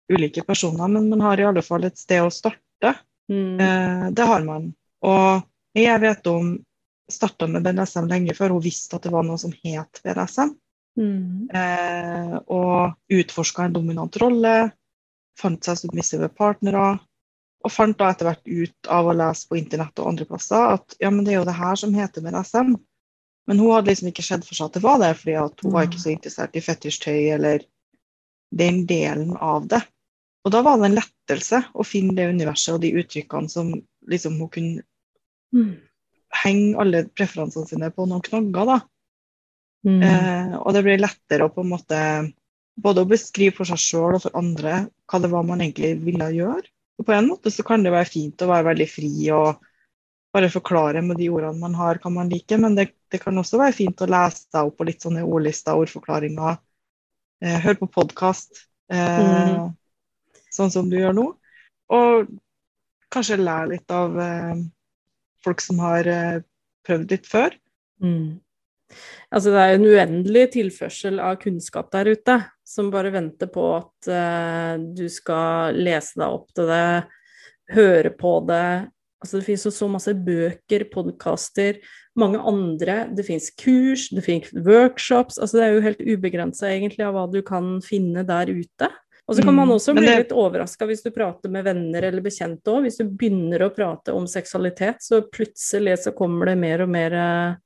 ulike 0.09 0.43
personer, 0.45 0.89
men 0.89 1.09
man 1.11 1.21
har 1.25 1.41
i 1.41 1.45
alle 1.49 1.63
fall 1.65 1.85
et 1.85 1.97
sted 1.97 2.21
å 2.21 2.33
starte. 2.33 2.93
Mm. 3.29 3.57
Uh, 3.61 4.05
det 4.17 4.25
har 4.29 4.45
man. 4.45 4.71
Og 5.05 5.77
jeg 5.77 6.01
vet 6.01 6.29
om 6.29 6.55
starta 7.11 7.47
med 7.49 7.65
BDSM 7.65 8.09
lenge 8.09 8.35
før 8.37 8.55
hun 8.55 8.63
visste 8.63 8.97
at 8.97 9.05
det 9.05 9.13
var 9.13 9.25
noe 9.27 9.39
som 9.41 9.53
het 9.63 10.01
BDSM. 10.03 10.55
Mm. 10.99 11.49
Eh, 11.55 12.35
og 12.51 12.95
utforska 13.13 13.67
en 13.67 13.77
dominant 13.77 14.17
rolle, 14.21 14.55
fant 15.39 15.63
seg 15.63 15.79
submissive 15.79 16.29
partnere. 16.35 16.97
Og 17.65 17.73
fant 17.73 17.97
da 17.99 18.11
etter 18.13 18.29
hvert 18.29 18.45
ut 18.47 18.89
av 18.91 19.09
å 19.09 19.15
lese 19.19 19.49
på 19.49 19.57
internett 19.59 19.99
og 19.99 20.13
andre 20.13 20.27
plasser 20.29 20.77
at 20.77 20.95
ja, 21.03 21.09
men 21.11 21.25
det 21.27 21.33
er 21.33 21.41
jo 21.41 21.49
det 21.49 21.57
her 21.57 21.79
som 21.79 21.95
heter 21.95 22.23
BDSM. 22.23 22.77
Men 23.49 23.59
hun 23.59 23.73
hadde 23.73 23.91
liksom 23.91 24.11
ikke 24.11 24.23
sett 24.23 24.45
for 24.45 24.55
seg 24.55 24.69
at 24.69 24.77
det 24.77 24.85
var 24.85 24.99
det, 25.01 25.09
fordi 25.19 25.35
hun 25.65 25.73
var 25.73 25.87
ikke 25.87 26.01
så 26.03 26.13
interessert 26.13 26.55
i 26.55 26.63
fetisjtøy 26.63 27.31
eller 27.35 27.65
den 28.55 28.83
delen 28.89 29.33
av 29.35 29.67
det. 29.71 29.81
Og 30.45 30.53
da 30.53 30.61
var 30.63 30.79
det 30.79 30.87
en 30.87 30.99
lettelse 30.99 31.63
å 31.73 31.85
finne 31.85 32.15
det 32.15 32.29
universet 32.31 32.77
og 32.77 32.83
de 32.85 32.93
uttrykkene 33.01 33.51
som 33.51 33.73
liksom 34.09 34.37
hun 34.39 34.51
kunne 34.53 34.83
mm. 35.55 35.73
Henge 36.43 36.77
alle 36.81 37.03
preferansene 37.11 37.67
sine 37.69 37.91
på 37.93 38.05
noen 38.09 38.23
knagger. 38.25 38.73
da. 38.73 38.79
Mm. 39.87 40.01
Eh, 40.03 40.57
og 40.59 40.73
det 40.75 40.83
blir 40.85 41.01
lettere 41.01 41.47
å 41.47 41.53
på 41.53 41.63
en 41.63 41.71
måte 41.71 42.01
både 42.79 43.03
å 43.03 43.09
beskrive 43.09 43.55
for 43.55 43.67
seg 43.67 43.79
sjøl 43.81 44.17
og 44.17 44.23
for 44.25 44.35
andre 44.39 44.85
hva 45.09 45.21
det 45.23 45.31
var 45.31 45.47
man 45.47 45.63
egentlig 45.63 45.95
ville 46.03 46.29
gjøre. 46.35 46.67
Og 46.99 47.07
på 47.07 47.15
en 47.15 47.29
måte 47.29 47.51
så 47.51 47.63
kan 47.67 47.83
det 47.83 47.93
være 47.95 48.11
fint 48.11 48.41
å 48.43 48.49
være 48.49 48.69
veldig 48.71 48.87
fri 48.91 49.11
og 49.35 49.65
bare 50.35 50.51
forklare 50.53 51.01
med 51.01 51.17
de 51.17 51.29
ordene 51.33 51.57
man 51.61 51.77
har, 51.79 51.99
hva 52.03 52.11
man 52.13 52.29
liker. 52.31 52.59
Men 52.61 52.75
det, 52.77 52.89
det 53.11 53.21
kan 53.23 53.37
også 53.39 53.59
være 53.61 53.77
fint 53.77 54.03
å 54.03 54.09
lese 54.09 54.45
seg 54.45 54.67
opp 54.67 54.77
på 54.79 54.87
litt 54.87 55.05
sånne 55.05 55.23
ordlister, 55.25 55.79
ordforklaringer. 55.79 56.59
Eh, 57.39 57.55
høre 57.63 57.79
på 57.79 57.89
podkast, 57.95 58.65
eh, 58.91 59.53
mm. 59.55 59.71
sånn 60.53 60.73
som 60.75 60.91
du 60.91 60.99
gjør 60.99 61.15
nå. 61.15 61.25
Og 61.95 62.33
kanskje 63.09 63.39
lære 63.39 63.71
litt 63.73 63.95
av 63.95 64.19
eh, 64.21 64.59
folk 65.45 65.63
som 65.63 65.81
har 65.83 66.07
eh, 66.09 66.43
prøvd 66.87 67.15
litt 67.15 67.27
før. 67.29 67.55
Mm. 68.03 68.39
Altså 69.29 69.53
det 69.53 69.61
er 69.61 69.75
en 69.75 69.85
uendelig 69.85 70.45
tilførsel 70.55 71.19
av 71.21 71.37
kunnskap 71.43 71.91
der 71.93 72.09
ute. 72.15 72.39
som 72.69 72.91
bare 72.93 73.09
venter 73.09 73.49
på 73.49 73.63
at 73.79 74.07
uh, 74.13 74.77
du 74.77 75.07
skal 75.09 75.73
lese 75.73 76.19
deg 76.21 76.35
opp 76.35 76.51
til 76.53 76.67
det, 76.69 77.07
høre 77.73 78.11
på 78.13 78.33
det. 78.45 78.89
Altså, 79.19 79.39
det 79.39 79.47
finnes 79.47 79.65
jo 79.65 79.71
så 79.73 79.87
masse 79.89 80.13
bøker, 80.13 80.85
podkaster, 80.93 81.79
mange 82.19 82.39
andre. 82.39 83.01
Det 83.17 83.25
finnes 83.25 83.49
kurs, 83.57 84.07
det 84.13 84.23
finnes 84.23 84.53
workshops. 84.53 85.39
Altså, 85.41 85.57
det 85.57 85.65
er 85.65 85.73
jo 85.73 85.85
helt 85.87 86.05
ubegrensa 86.05 86.69
egentlig 86.69 87.07
av 87.07 87.17
hva 87.17 87.25
du 87.31 87.41
kan 87.45 87.79
finne 87.85 88.23
der 88.27 88.53
ute. 88.53 88.91
Og 89.29 89.35
så 89.37 89.43
kan 89.45 89.53
man 89.53 89.67
mm. 89.69 89.75
også 89.75 89.93
bli 89.93 90.07
litt 90.09 90.31
overraska 90.33 90.87
hvis 90.89 91.03
du 91.05 91.11
prater 91.13 91.51
med 91.53 91.67
venner 91.67 92.07
eller 92.07 92.23
bekjente 92.25 92.71
òg. 92.73 92.87
Hvis 92.87 92.97
du 92.97 93.03
begynner 93.05 93.61
å 93.61 93.73
prate 93.75 94.13
om 94.17 94.25
seksualitet, 94.25 95.03
så 95.05 95.21
plutselig 95.29 95.99
så 96.01 96.13
kommer 96.17 96.49
det 96.49 96.55
mer 96.57 96.81
og 96.81 96.89
mer 96.89 97.13
eh, 97.13 97.59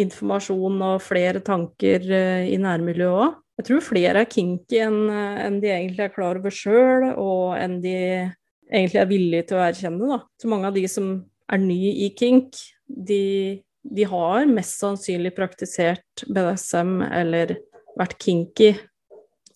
informasjon 0.00 0.78
og 0.86 1.02
flere 1.04 1.42
tanker 1.44 2.06
eh, 2.08 2.46
i 2.48 2.56
nærmiljøet 2.62 3.26
òg. 3.26 3.34
Jeg 3.60 3.68
tror 3.68 3.84
flere 3.84 4.22
er 4.24 4.30
kinky 4.32 4.80
enn 4.86 4.96
eh, 5.12 5.58
de 5.60 5.68
egentlig 5.74 6.06
er 6.06 6.14
klar 6.14 6.40
over 6.40 6.56
sjøl, 6.56 7.10
og 7.12 7.58
enn 7.60 7.76
de 7.84 7.96
egentlig 8.00 9.02
er 9.02 9.10
villige 9.12 9.48
til 9.50 9.60
å 9.60 9.66
erkjenne. 9.66 10.08
Da. 10.14 10.18
Så 10.40 10.48
mange 10.48 10.70
av 10.70 10.78
de 10.80 10.86
som 10.88 11.12
er 11.52 11.60
nye 11.60 11.92
i 12.06 12.08
kink, 12.16 12.56
de, 12.88 13.60
de 13.84 14.08
har 14.08 14.48
mest 14.48 14.80
sannsynlig 14.80 15.34
praktisert 15.36 16.24
BDSM 16.24 17.02
eller 17.04 17.58
vært 18.00 18.16
kinky 18.24 18.72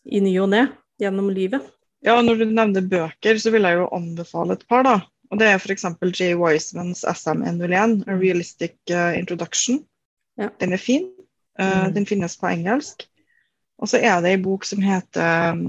i 0.04 0.20
ny 0.20 0.36
og 0.44 0.52
ne 0.52 0.66
gjennom 1.00 1.30
livet. 1.34 1.66
Ja, 2.04 2.16
når 2.24 2.40
du 2.40 2.46
nevner 2.48 2.84
bøker, 2.84 3.38
så 3.40 3.52
vil 3.52 3.66
jeg 3.68 3.76
jo 3.76 3.88
anbefale 3.92 4.56
et 4.56 4.66
par, 4.68 4.84
da. 4.86 4.96
Og 5.30 5.38
det 5.38 5.50
er 5.50 5.60
f.eks. 5.60 5.84
Jay 6.16 6.34
Wisemans 6.38 7.04
SM101, 7.06 8.00
A 8.08 8.16
Realistic 8.18 8.76
uh, 8.90 9.12
Introduction. 9.18 9.82
Ja. 10.40 10.48
Den 10.62 10.74
er 10.74 10.80
fin. 10.80 11.10
Uh, 11.60 11.86
mm. 11.86 11.94
Den 11.98 12.08
finnes 12.08 12.38
på 12.40 12.48
engelsk. 12.50 13.04
Og 13.80 13.92
så 13.92 14.00
er 14.00 14.20
det 14.24 14.34
ei 14.34 14.40
bok 14.42 14.66
som 14.68 14.82
heter 14.84 15.54
um, 15.54 15.68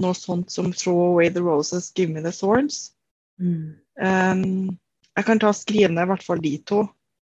noe 0.00 0.16
sånt 0.16 0.52
som 0.52 0.72
'Throw 0.72 1.12
Away 1.12 1.30
the 1.32 1.44
Roses, 1.44 1.92
Give 1.96 2.12
Me 2.12 2.24
the 2.24 2.32
Thorns'. 2.34 2.90
Mm. 3.40 3.76
Um, 4.00 4.78
jeg 5.16 5.26
kan 5.26 5.40
ta 5.40 5.52
skrivende 5.56 6.02
i 6.02 6.08
hvert 6.08 6.24
fall 6.24 6.40
de 6.42 6.56
to 6.68 6.82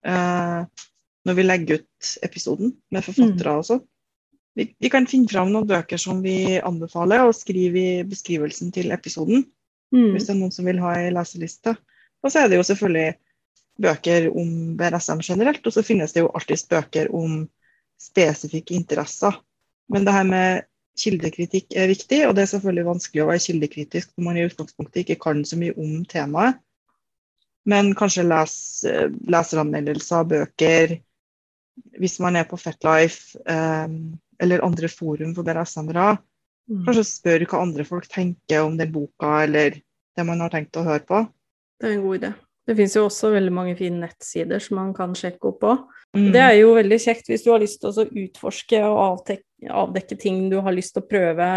uh, 0.07 0.67
når 1.25 1.37
vi 1.39 1.47
legger 1.47 1.81
ut 1.81 2.15
episoden 2.23 2.75
med 2.91 3.07
forfattere 3.07 3.51
mm. 3.51 3.59
og 3.59 3.69
sånn 3.69 3.83
vi, 4.55 4.69
vi, 4.79 4.91
kan 4.91 5.07
finne 5.11 5.31
fram 5.31 5.51
noen 5.53 5.67
bøker 5.69 6.01
som 6.01 6.21
vi 6.25 6.59
anbefaler, 6.63 7.27
og 7.27 7.37
skrive 7.37 7.81
i 7.81 8.05
beskrivelsen 8.07 8.71
til 8.75 8.95
episoden. 8.95 9.45
Mm. 9.95 10.13
Hvis 10.15 10.29
det 10.29 10.35
er 10.35 10.41
noen 10.41 10.55
som 10.55 10.69
vil 10.69 10.83
ha 10.83 10.95
ei 10.99 11.11
leseliste. 11.15 11.75
Og 12.25 12.33
så 12.33 12.45
er 12.45 12.51
det 12.51 12.61
jo 12.61 12.67
selvfølgelig 12.67 13.17
bøker 13.85 14.29
om 14.31 14.53
BRSM 14.79 15.23
generelt, 15.27 15.67
og 15.67 15.75
så 15.75 15.83
finnes 15.87 16.15
det 16.15 16.23
jo 16.23 16.31
alltid 16.35 16.69
bøker 16.71 17.11
om 17.15 17.43
spesifikke 18.01 18.77
interesser. 18.79 19.37
Men 19.91 20.07
det 20.07 20.15
her 20.15 20.29
med 20.29 20.69
kildekritikk 20.99 21.75
er 21.75 21.91
viktig, 21.91 22.21
og 22.29 22.37
det 22.37 22.45
er 22.45 22.53
selvfølgelig 22.53 22.87
vanskelig 22.87 23.25
å 23.25 23.31
være 23.33 23.43
kildekritisk 23.49 24.13
når 24.15 24.27
man 24.29 24.39
i 24.39 24.45
utgangspunktet 24.47 25.03
ikke 25.03 25.19
kan 25.27 25.43
så 25.47 25.59
mye 25.59 25.75
om 25.81 26.05
temaet. 26.11 26.61
Men 27.65 27.95
kanskje 27.97 28.27
les, 28.29 28.55
leseranmeldelser 29.33 30.27
bøker 30.29 30.99
hvis 32.01 32.19
man 32.23 32.37
er 32.39 32.47
på 32.49 32.59
Fetlife. 32.61 33.39
Um, 33.49 34.17
eller 34.43 34.65
andre 34.67 34.89
forum 34.91 35.35
for 35.37 35.47
BDSM-ere. 35.47 36.17
Mm. 36.71 36.85
Kanskje 36.87 37.05
spør 37.07 37.45
hva 37.51 37.61
andre 37.63 37.85
folk 37.87 38.09
tenker 38.11 38.65
om 38.65 38.79
den 38.79 38.93
boka, 38.95 39.45
eller 39.45 39.79
det 40.15 40.27
man 40.27 40.43
har 40.43 40.53
tenkt 40.53 40.79
å 40.81 40.87
høre 40.87 41.05
på. 41.07 41.21
Det 41.81 41.91
er 41.91 41.97
en 41.97 42.05
god 42.07 42.21
idé. 42.21 42.33
Det 42.65 42.77
finnes 42.79 42.95
jo 42.97 43.05
også 43.05 43.35
veldig 43.35 43.53
mange 43.53 43.75
fine 43.77 44.01
nettsider 44.07 44.63
som 44.63 44.79
man 44.81 44.93
kan 44.97 45.13
sjekke 45.19 45.51
opp 45.51 45.59
på. 45.61 45.75
Mm. 46.17 46.31
Det 46.33 46.41
er 46.41 46.55
jo 46.63 46.77
veldig 46.79 46.99
kjekt 47.03 47.29
hvis 47.29 47.45
du 47.45 47.51
har 47.53 47.61
lyst 47.61 47.83
til 47.83 47.91
å 47.91 48.07
utforske 48.25 48.81
og 48.87 49.01
avdekke, 49.03 49.73
avdekke 49.83 50.19
ting 50.21 50.47
du 50.53 50.61
har 50.65 50.77
lyst 50.77 50.95
til 50.97 51.05
å 51.05 51.11
prøve 51.11 51.49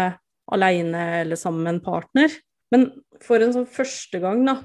alene 0.52 1.04
eller 1.22 1.40
sammen 1.40 1.64
med 1.64 1.76
en 1.76 1.84
partner. 1.86 2.34
Men 2.74 2.90
for 3.24 3.40
en 3.40 3.54
sånn 3.54 3.68
første 3.70 4.20
gang, 4.20 4.42
da, 4.44 4.58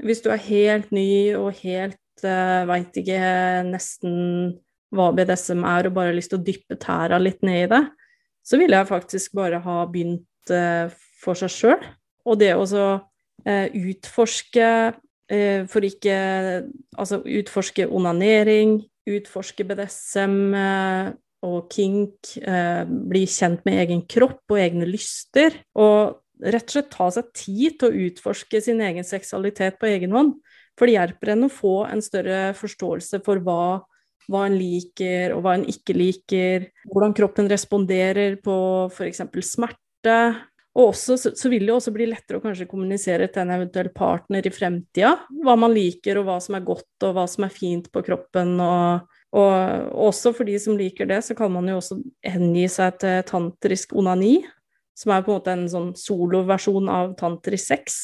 hvis 0.00 0.24
du 0.24 0.30
er 0.32 0.40
helt 0.46 0.92
ny 0.96 1.34
og 1.36 1.60
helt 1.60 2.24
uh, 2.24 2.64
veit 2.70 2.96
ikke 2.96 3.20
nesten 3.68 4.14
hva 4.92 5.08
BDSM 5.16 5.64
er, 5.64 5.88
og 5.88 5.96
bare 5.96 6.12
har 6.12 6.18
lyst 6.18 6.32
til 6.32 6.40
å 6.40 6.46
dyppe 6.46 6.78
tæra 6.80 7.20
litt 7.20 7.42
ned 7.46 7.64
i 7.64 7.70
det, 7.72 7.82
så 8.42 8.58
ville 8.60 8.78
jeg 8.78 8.90
faktisk 8.90 9.34
bare 9.38 9.62
ha 9.64 9.78
begynt 9.90 10.52
eh, 10.52 10.92
for 11.22 11.38
seg 11.38 11.52
sjøl. 11.54 11.88
Og 12.28 12.38
det 12.40 12.52
å 12.58 12.66
eh, 13.46 13.68
utforske 13.72 14.68
eh, 15.32 15.64
for 15.70 15.86
ikke 15.86 16.16
Altså 16.98 17.22
utforske 17.24 17.86
onanering, 17.88 18.80
utforske 19.08 19.66
BDSM 19.66 20.38
eh, 20.58 21.12
og 21.42 21.70
kink, 21.74 22.36
eh, 22.38 22.82
bli 22.86 23.24
kjent 23.26 23.64
med 23.66 23.80
egen 23.82 24.04
kropp 24.06 24.52
og 24.52 24.60
egne 24.62 24.86
lyster. 24.86 25.56
Og 25.74 26.18
rett 26.42 26.68
og 26.68 26.74
slett 26.76 26.92
ta 26.92 27.08
seg 27.14 27.30
tid 27.34 27.78
til 27.80 27.88
å 27.88 28.04
utforske 28.08 28.60
sin 28.62 28.82
egen 28.82 29.06
seksualitet 29.06 29.78
på 29.80 29.90
egen 29.90 30.14
hånd. 30.14 30.36
For 30.78 30.88
det 30.88 30.96
hjelper 30.96 31.34
en 31.34 31.48
å 31.48 31.52
få 31.52 31.74
en 31.88 32.02
større 32.04 32.52
forståelse 32.58 33.20
for 33.26 33.42
hva 33.44 33.82
hva 34.30 34.46
en 34.46 34.56
liker 34.58 35.34
og 35.34 35.42
hva 35.44 35.56
en 35.58 35.66
ikke 35.68 35.96
liker, 35.96 36.70
hvordan 36.92 37.14
kroppen 37.16 37.50
responderer 37.50 38.38
på 38.44 38.56
f.eks. 38.92 39.24
smerte. 39.48 40.18
Og 40.72 40.94
også, 40.94 41.18
så, 41.20 41.48
vil 41.52 41.66
det 41.68 41.74
også 41.74 41.92
bli 41.92 42.06
lettere 42.08 42.38
å 42.38 42.42
kanskje 42.44 42.68
kommunisere 42.70 43.26
til 43.28 43.42
en 43.42 43.52
eventuell 43.58 43.90
partner 43.92 44.46
i 44.48 44.52
fremtida, 44.54 45.10
hva 45.44 45.56
man 45.60 45.74
liker 45.74 46.16
og 46.16 46.30
hva 46.30 46.38
som 46.40 46.56
er 46.56 46.64
godt 46.64 47.04
og 47.04 47.18
hva 47.18 47.26
som 47.28 47.44
er 47.44 47.52
fint 47.52 47.90
på 47.92 48.00
kroppen. 48.06 48.54
Og, 48.56 49.18
og 49.36 49.98
også 50.08 50.32
for 50.32 50.48
de 50.48 50.56
som 50.62 50.78
liker 50.80 51.10
det, 51.10 51.20
så 51.26 51.36
kan 51.36 51.52
man 51.52 51.68
jo 51.68 51.76
også 51.82 52.00
hengi 52.24 52.64
seg 52.72 52.96
til 53.04 53.20
tantrisk 53.28 53.92
onani, 54.00 54.38
som 54.96 55.12
er 55.12 55.26
på 55.26 55.34
en 55.34 55.40
måte 55.42 55.56
en 55.58 55.68
sånn 55.68 55.92
soloversjon 55.98 56.88
av 56.92 57.12
tantrisk 57.20 57.68
sex. 57.74 58.00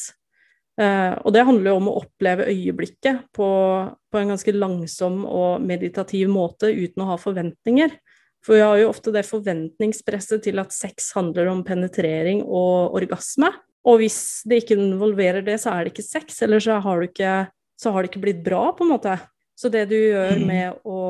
Uh, 0.79 1.17
og 1.27 1.33
det 1.35 1.43
handler 1.43 1.73
jo 1.73 1.79
om 1.81 1.89
å 1.91 1.97
oppleve 1.99 2.47
øyeblikket 2.47 3.25
på, 3.35 3.47
på, 3.91 4.19
en 4.19 4.31
ganske 4.31 4.53
langsom 4.55 5.25
og 5.27 5.65
meditativ 5.65 6.29
måte 6.31 6.69
uten 6.71 7.03
å 7.03 7.09
ha 7.11 7.17
forventninger. 7.19 7.97
For 8.45 8.55
vi 8.55 8.63
har 8.63 8.77
jo 8.79 8.91
ofte 8.93 9.11
det 9.11 9.25
forventningspresset 9.27 10.45
til 10.45 10.61
at 10.63 10.71
sex 10.71 11.11
handler 11.17 11.49
om 11.51 11.65
penetrering 11.67 12.45
og 12.45 12.95
orgasme. 12.95 13.51
Og 13.87 13.99
hvis 13.99 14.19
det 14.47 14.61
ikke 14.63 14.77
involverer 14.79 15.43
det, 15.43 15.57
så 15.59 15.73
er 15.73 15.83
det 15.83 15.93
ikke 15.93 16.07
sex, 16.07 16.39
eller 16.45 16.63
så 16.63 16.79
har, 16.83 17.03
ikke, 17.03 17.33
så 17.79 17.91
har 17.91 18.03
det 18.03 18.13
ikke 18.13 18.23
blitt 18.23 18.41
bra, 18.45 18.69
på 18.75 18.87
en 18.87 18.93
måte. 18.93 19.17
Så 19.59 19.71
det 19.71 19.85
du 19.91 19.97
gjør 19.97 20.39
mm. 20.39 20.47
med 20.47 20.87
å 20.87 21.01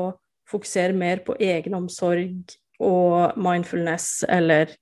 fokusere 0.50 0.96
mer 0.96 1.22
på 1.22 1.36
egenomsorg 1.38 2.56
og 2.82 3.38
mindfulness 3.38 4.24
eller 4.26 4.72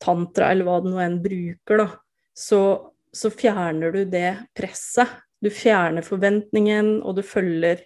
tantra, 0.00 0.48
eller 0.52 0.64
hva 0.64 0.78
det 0.80 0.92
nå 0.94 1.02
enn 1.04 1.18
bruker, 1.20 1.82
da, 1.82 1.88
så 2.36 2.60
så 3.16 3.30
fjerner 3.32 3.92
du 3.94 4.04
det 4.08 4.36
presset. 4.56 5.18
Du 5.40 5.48
fjerner 5.50 6.04
forventningen, 6.04 6.98
og 7.00 7.16
du 7.16 7.22
følger 7.24 7.82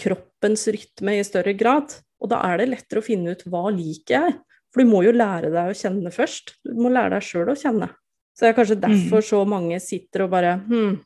kroppens 0.00 0.66
rytme 0.70 1.16
i 1.18 1.24
større 1.26 1.56
grad. 1.58 1.96
Og 2.22 2.30
da 2.32 2.40
er 2.48 2.62
det 2.62 2.70
lettere 2.70 3.02
å 3.02 3.06
finne 3.06 3.34
ut 3.34 3.44
hva 3.50 3.66
liker 3.74 4.16
jeg. 4.16 4.36
For 4.72 4.82
du 4.82 4.90
må 4.90 5.02
jo 5.06 5.14
lære 5.14 5.50
deg 5.52 5.72
å 5.72 5.76
kjenne 5.76 6.12
først. 6.14 6.56
Du 6.64 6.76
må 6.78 6.92
lære 6.92 7.16
deg 7.16 7.26
sjøl 7.26 7.52
å 7.52 7.58
kjenne. 7.58 7.90
Så 8.36 8.44
det 8.44 8.50
er 8.50 8.58
kanskje 8.58 8.80
derfor 8.80 9.22
mm. 9.22 9.28
så 9.30 9.42
mange 9.48 9.78
sitter 9.80 10.26
og 10.26 10.32
bare 10.34 10.58
Hm, 10.66 10.98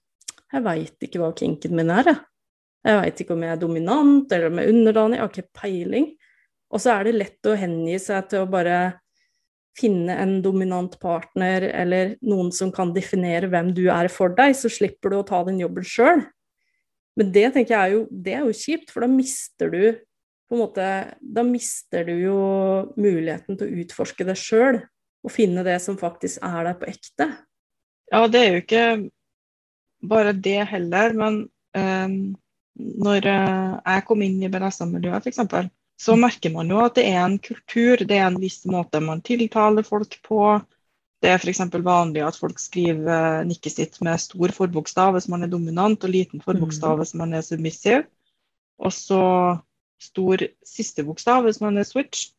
jeg 0.51 0.65
veit 0.67 1.07
ikke 1.07 1.21
hva 1.23 1.31
kinken 1.39 1.77
min 1.79 1.93
er, 1.95 2.11
jeg. 2.11 2.23
Jeg 2.81 2.97
veit 2.97 3.21
ikke 3.23 3.35
om 3.37 3.43
jeg 3.45 3.53
er 3.53 3.61
dominant 3.61 4.33
eller 4.33 4.49
om 4.49 4.59
jeg 4.59 4.67
er 4.67 4.75
underdanig, 4.75 5.17
jeg 5.19 5.23
har 5.23 5.33
ikke 5.35 5.61
peiling. 5.61 6.07
Og 6.71 6.83
så 6.83 6.95
er 6.95 7.07
det 7.07 7.19
lett 7.19 7.49
å 7.51 7.57
hengi 7.59 7.99
seg 8.01 8.31
til 8.31 8.45
å 8.45 8.51
bare 8.51 8.79
finne 9.81 10.17
en 10.23 10.37
dominant 10.45 10.93
partner 11.01 11.65
eller 11.71 12.15
noen 12.27 12.53
som 12.55 12.71
kan 12.75 12.93
definere 12.97 13.49
hvem 13.51 13.73
du 13.77 13.87
er 13.93 14.11
for 14.13 14.35
deg, 14.37 14.55
så 14.57 14.71
slipper 14.73 15.13
du 15.13 15.21
å 15.21 15.27
ta 15.27 15.43
den 15.47 15.61
jobben 15.63 15.87
sjøl. 15.87 16.25
Men 17.19 17.33
det 17.35 17.49
tenker 17.55 17.75
jeg 17.75 17.81
er 17.81 17.95
jo, 17.97 18.05
det 18.11 18.37
er 18.37 18.47
jo 18.47 18.57
kjipt, 18.57 18.93
for 18.93 19.05
da 19.05 19.11
mister 19.11 19.73
du 19.73 19.83
på 20.51 20.57
en 20.57 20.63
måte, 20.65 20.85
Da 21.23 21.45
mister 21.47 22.05
du 22.09 22.15
jo 22.19 22.39
muligheten 22.99 23.55
til 23.59 23.69
å 23.69 23.83
utforske 23.85 24.27
det 24.27 24.35
sjøl, 24.39 24.81
og 25.23 25.31
finne 25.31 25.63
det 25.63 25.77
som 25.85 25.99
faktisk 26.01 26.41
er 26.43 26.65
der 26.67 26.79
på 26.81 26.89
ekte. 26.91 27.29
Ja, 28.11 28.25
det 28.27 28.41
er 28.41 28.49
jo 28.51 28.63
ikke 28.65 28.85
bare 30.11 30.33
det 30.35 30.65
heller, 30.73 31.15
men 31.15 31.37
um, 31.77 32.17
når 32.75 33.29
uh, 33.29 33.79
jeg 33.85 34.07
kom 34.09 34.25
inn 34.27 34.41
i 34.43 34.51
BNSM-miljøet, 34.51 35.29
f.eks., 35.29 35.71
så 36.01 36.17
merker 36.17 36.53
man 36.55 36.71
jo 36.73 36.79
at 36.81 36.97
det 36.97 37.05
er 37.11 37.21
en 37.21 37.39
kultur, 37.43 38.01
det 38.09 38.17
er 38.17 38.31
en 38.31 38.39
viss 38.41 38.63
måte 38.69 39.03
man 39.05 39.21
tiltaler 39.25 39.85
folk 39.85 40.17
på. 40.25 40.45
Det 41.21 41.29
er 41.29 41.43
f.eks. 41.43 41.61
vanlig 41.85 42.23
at 42.25 42.39
folk 42.41 42.61
skriver 42.63 43.43
nikket 43.45 43.75
sitt 43.75 43.99
med 44.01 44.23
stor 44.23 44.55
forbokstav 44.57 45.13
hvis 45.13 45.29
man 45.29 45.45
er 45.45 45.53
dominant, 45.53 46.01
og 46.01 46.15
liten 46.15 46.41
forbokstav 46.41 46.95
mm. 46.95 47.03
hvis 47.03 47.13
man 47.21 47.35
er 47.37 47.45
submissiv. 47.45 48.07
Og 48.81 48.95
så 48.97 49.25
stor 50.01 50.47
siste 50.65 51.05
bokstav 51.05 51.45
hvis 51.45 51.61
man 51.61 51.77
er 51.77 51.85
switch. 51.85 52.31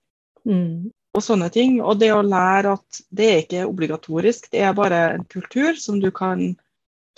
Mm. 0.50 0.90
Og 1.14 1.22
sånne 1.22 1.52
ting. 1.54 1.78
Og 1.86 2.00
det 2.02 2.10
å 2.16 2.26
lære 2.26 2.74
at 2.80 3.04
det 3.14 3.30
er 3.30 3.44
ikke 3.44 3.70
obligatorisk, 3.70 4.50
det 4.50 4.66
er 4.66 4.74
bare 4.74 5.04
en 5.20 5.28
kultur 5.30 5.78
som 5.78 6.02
du 6.02 6.10
kan 6.10 6.56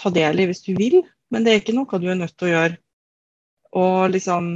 ta 0.02 0.12
del 0.12 0.44
i 0.44 0.50
hvis 0.50 0.66
du 0.68 0.74
vil, 0.76 1.00
men 1.32 1.46
det 1.46 1.54
er 1.54 1.64
ikke 1.64 1.78
noe 1.78 2.04
du 2.04 2.12
er 2.12 2.20
nødt 2.20 2.36
til 2.36 2.52
å 2.52 2.54
gjøre. 2.58 2.80
Og 3.80 4.12
liksom 4.12 4.54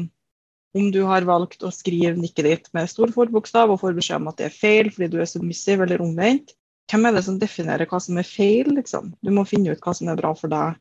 om 0.78 0.88
du 0.94 1.02
har 1.10 1.28
valgt 1.28 1.66
å 1.66 1.74
skrive 1.74 2.16
nikket 2.18 2.48
ditt 2.48 2.72
med 2.78 2.90
stor 2.92 3.12
forbokstav 3.14 3.74
og 3.74 3.82
får 3.82 3.98
beskjed 3.98 4.22
om 4.22 4.32
at 4.32 4.40
det 4.40 4.50
er 4.50 4.56
feil 4.56 4.92
fordi 4.94 5.12
du 5.14 5.20
er 5.22 5.30
submissiv 5.30 5.84
eller 5.86 6.04
omvendt, 6.06 6.54
hvem 6.88 7.08
er 7.10 7.18
det 7.18 7.24
som 7.26 7.40
definerer 7.40 7.90
hva 7.90 8.00
som 8.00 8.20
er 8.20 8.28
feil, 8.28 8.70
liksom? 8.78 9.12
Du 9.20 9.32
må 9.36 9.44
finne 9.48 9.74
ut 9.74 9.82
hva 9.84 9.94
som 9.98 10.08
er 10.12 10.20
bra 10.20 10.32
for 10.38 10.52
deg. 10.52 10.78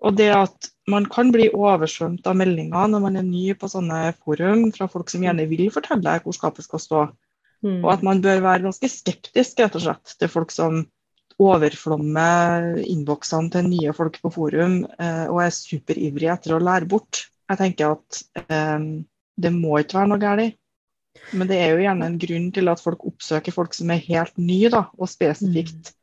Og 0.00 0.14
det 0.16 0.30
at 0.32 0.70
man 0.88 1.04
kan 1.12 1.28
bli 1.34 1.50
oversvømt 1.52 2.24
av 2.26 2.38
meldinger 2.40 2.88
når 2.88 3.02
man 3.04 3.18
er 3.20 3.26
ny 3.26 3.50
på 3.58 3.68
sånne 3.68 4.14
forum 4.24 4.70
fra 4.72 4.88
folk 4.88 5.12
som 5.12 5.26
gjerne 5.26 5.44
vil 5.50 5.68
fortelle 5.74 6.06
deg 6.06 6.24
hvor 6.24 6.36
skapet 6.36 6.64
skal 6.64 6.82
stå. 6.82 7.02
Mm. 7.60 7.82
Og 7.82 7.90
at 7.92 8.06
man 8.06 8.22
bør 8.24 8.40
være 8.46 8.64
ganske 8.64 8.88
skeptisk 8.88 9.60
rett 9.60 9.76
og 9.76 9.84
slett, 9.84 10.14
til 10.16 10.32
folk 10.32 10.54
som 10.54 10.80
overflommer 11.40 12.80
innboksene 12.80 13.52
til 13.52 13.68
nye 13.68 13.92
folk 13.96 14.18
på 14.20 14.32
forum 14.32 14.80
eh, 15.00 15.26
og 15.28 15.42
er 15.44 15.54
superivrige 15.54 16.32
etter 16.32 16.56
å 16.56 16.62
lære 16.64 16.88
bort. 16.88 17.26
Jeg 17.50 17.58
tenker 17.58 17.96
at 17.96 18.20
um, 18.46 18.90
det 19.40 19.52
må 19.54 19.80
ikke 19.80 19.98
være 19.98 20.10
noe 20.12 20.22
galt. 20.22 20.56
Men 21.34 21.48
det 21.50 21.58
er 21.58 21.72
jo 21.72 21.82
gjerne 21.82 22.06
en 22.06 22.18
grunn 22.22 22.50
til 22.54 22.70
at 22.70 22.82
folk 22.82 23.02
oppsøker 23.08 23.54
folk 23.54 23.74
som 23.74 23.90
er 23.90 24.02
helt 24.04 24.36
nye, 24.38 24.70
da, 24.72 24.84
og 24.94 25.10
spesifikt 25.10 25.90
mm. 25.90 25.96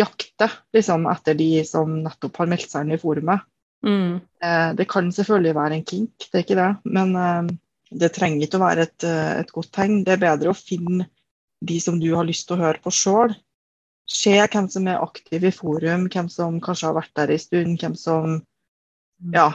jakter 0.00 0.56
liksom, 0.74 1.06
etter 1.10 1.38
de 1.38 1.50
som 1.66 1.92
nettopp 2.02 2.42
har 2.42 2.50
meldt 2.50 2.72
seg 2.72 2.86
inn 2.86 2.96
i 2.96 3.00
forumet. 3.00 3.46
Mm. 3.86 4.18
Eh, 4.42 4.70
det 4.78 4.88
kan 4.90 5.12
selvfølgelig 5.14 5.54
være 5.54 5.78
en 5.78 5.86
kink, 5.86 6.26
det 6.26 6.40
er 6.40 6.44
ikke 6.44 6.58
det. 6.58 6.70
Men 6.98 7.14
eh, 7.22 7.52
det 8.02 8.12
trenger 8.16 8.46
ikke 8.46 8.58
å 8.58 8.64
være 8.66 8.86
et, 8.88 9.06
eh, 9.06 9.32
et, 9.42 9.52
godt 9.54 9.72
tegn. 9.78 10.00
Det 10.06 10.16
er 10.16 10.24
bedre 10.26 10.52
å 10.52 10.58
finne 10.58 11.08
de 11.66 11.78
som 11.82 12.00
du 12.02 12.10
har 12.14 12.26
lyst 12.26 12.48
til 12.48 12.58
å 12.58 12.64
høre 12.66 12.82
på 12.82 12.92
sjøl. 12.94 13.36
Se 14.10 14.34
hvem 14.38 14.68
som 14.70 14.86
er 14.90 15.02
aktiv 15.02 15.46
i 15.46 15.54
forum, 15.54 16.06
hvem 16.10 16.28
som 16.30 16.60
kanskje 16.62 16.90
har 16.90 16.98
vært 16.98 17.14
der 17.18 17.32
en 17.34 17.42
stund, 17.42 17.78
hvem 17.80 17.96
som 17.98 18.36
ja, 19.34 19.48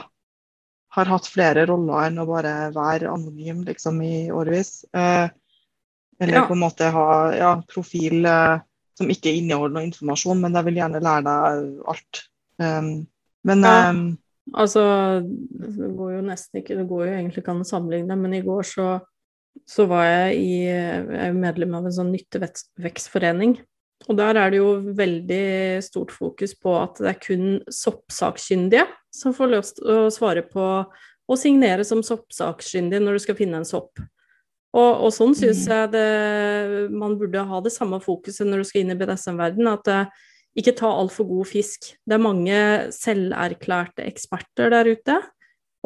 har 0.92 1.08
hatt 1.08 1.28
flere 1.30 1.64
roller 1.68 2.08
enn 2.08 2.20
å 2.20 2.26
bare 2.28 2.54
være 2.74 3.10
anonym 3.12 3.62
liksom, 3.64 4.00
i 4.04 4.26
årevis. 4.32 4.82
Eh, 4.92 5.28
eller 6.22 6.38
ja. 6.38 6.42
på 6.46 6.54
en 6.54 6.62
måte 6.62 6.90
ha 6.92 7.06
ja, 7.34 7.52
profil 7.68 8.26
eh, 8.28 8.58
som 8.98 9.08
ikke 9.10 9.32
inneholder 9.32 9.78
noe 9.78 9.88
informasjon, 9.88 10.42
men 10.42 10.58
jeg 10.58 10.68
vil 10.68 10.82
gjerne 10.82 11.00
lære 11.02 11.24
deg 11.28 11.88
alt. 11.92 12.20
Um, 12.60 12.92
men 13.48 13.64
ja. 13.66 13.78
um, 13.90 14.10
Altså, 14.58 14.82
det 15.22 15.88
går 15.94 16.08
jo 16.16 16.22
nesten 16.26 16.58
ikke 16.58 16.74
Det 16.74 16.84
går 16.90 17.02
jo 17.06 17.12
egentlig 17.14 17.40
ikke 17.44 17.52
an 17.54 17.62
å 17.62 17.66
sammenligne, 17.66 18.16
men 18.18 18.32
i 18.34 18.40
går 18.42 18.66
så, 18.66 18.86
så 19.70 19.86
var 19.86 20.02
jeg 20.02 20.40
i 20.42 20.56
Jeg 20.66 21.36
medlem 21.36 21.76
av 21.78 21.86
en 21.86 21.94
sånn 21.94 22.10
nyttevekstforening. 22.10 23.54
Og 24.08 24.18
der 24.18 24.38
er 24.40 24.50
det 24.50 24.58
jo 24.58 24.72
veldig 24.98 25.82
stort 25.84 26.10
fokus 26.14 26.56
på 26.58 26.74
at 26.80 26.98
det 26.98 27.12
er 27.12 27.20
kun 27.22 27.46
soppsakkyndige 27.70 28.86
som 29.14 29.34
får 29.36 29.52
lov 29.52 29.68
til 29.68 29.92
å 29.92 30.10
svare 30.12 30.42
på 30.46 30.66
og 31.32 31.38
signere 31.38 31.84
som 31.86 32.02
soppsakkyndig 32.04 32.98
når 33.02 33.16
du 33.16 33.24
skal 33.24 33.38
finne 33.38 33.60
en 33.60 33.68
sopp. 33.68 34.00
Og, 34.72 35.04
og 35.04 35.10
sånn 35.12 35.34
syns 35.36 35.66
mm. 35.66 35.72
jeg 35.72 35.92
det, 35.92 36.08
man 36.96 37.18
burde 37.20 37.44
ha 37.48 37.60
det 37.64 37.74
samme 37.74 38.00
fokuset 38.02 38.48
når 38.48 38.62
du 38.62 38.68
skal 38.68 38.82
inn 38.82 38.94
i 38.94 38.98
BDSM-verden, 38.98 39.68
At 39.68 39.90
uh, 39.92 40.22
ikke 40.58 40.74
ta 40.76 40.88
altfor 40.90 41.28
god 41.28 41.48
fisk. 41.48 41.92
Det 42.04 42.16
er 42.16 42.24
mange 42.24 42.58
selverklærte 42.92 44.04
eksperter 44.08 44.72
der 44.72 44.90
ute. 44.92 45.20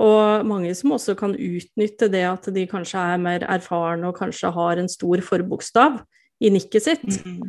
Og 0.02 0.46
mange 0.46 0.74
som 0.76 0.94
også 0.96 1.14
kan 1.18 1.34
utnytte 1.34 2.08
det 2.12 2.24
at 2.28 2.48
de 2.52 2.66
kanskje 2.68 3.00
er 3.14 3.22
mer 3.22 3.46
erfarne 3.48 4.10
og 4.10 4.18
kanskje 4.18 4.50
har 4.52 4.80
en 4.80 4.90
stor 4.92 5.22
forbokstav 5.24 6.02
i 6.42 6.50
nikket 6.52 6.84
sitt. 6.84 7.06
Mm. 7.24 7.46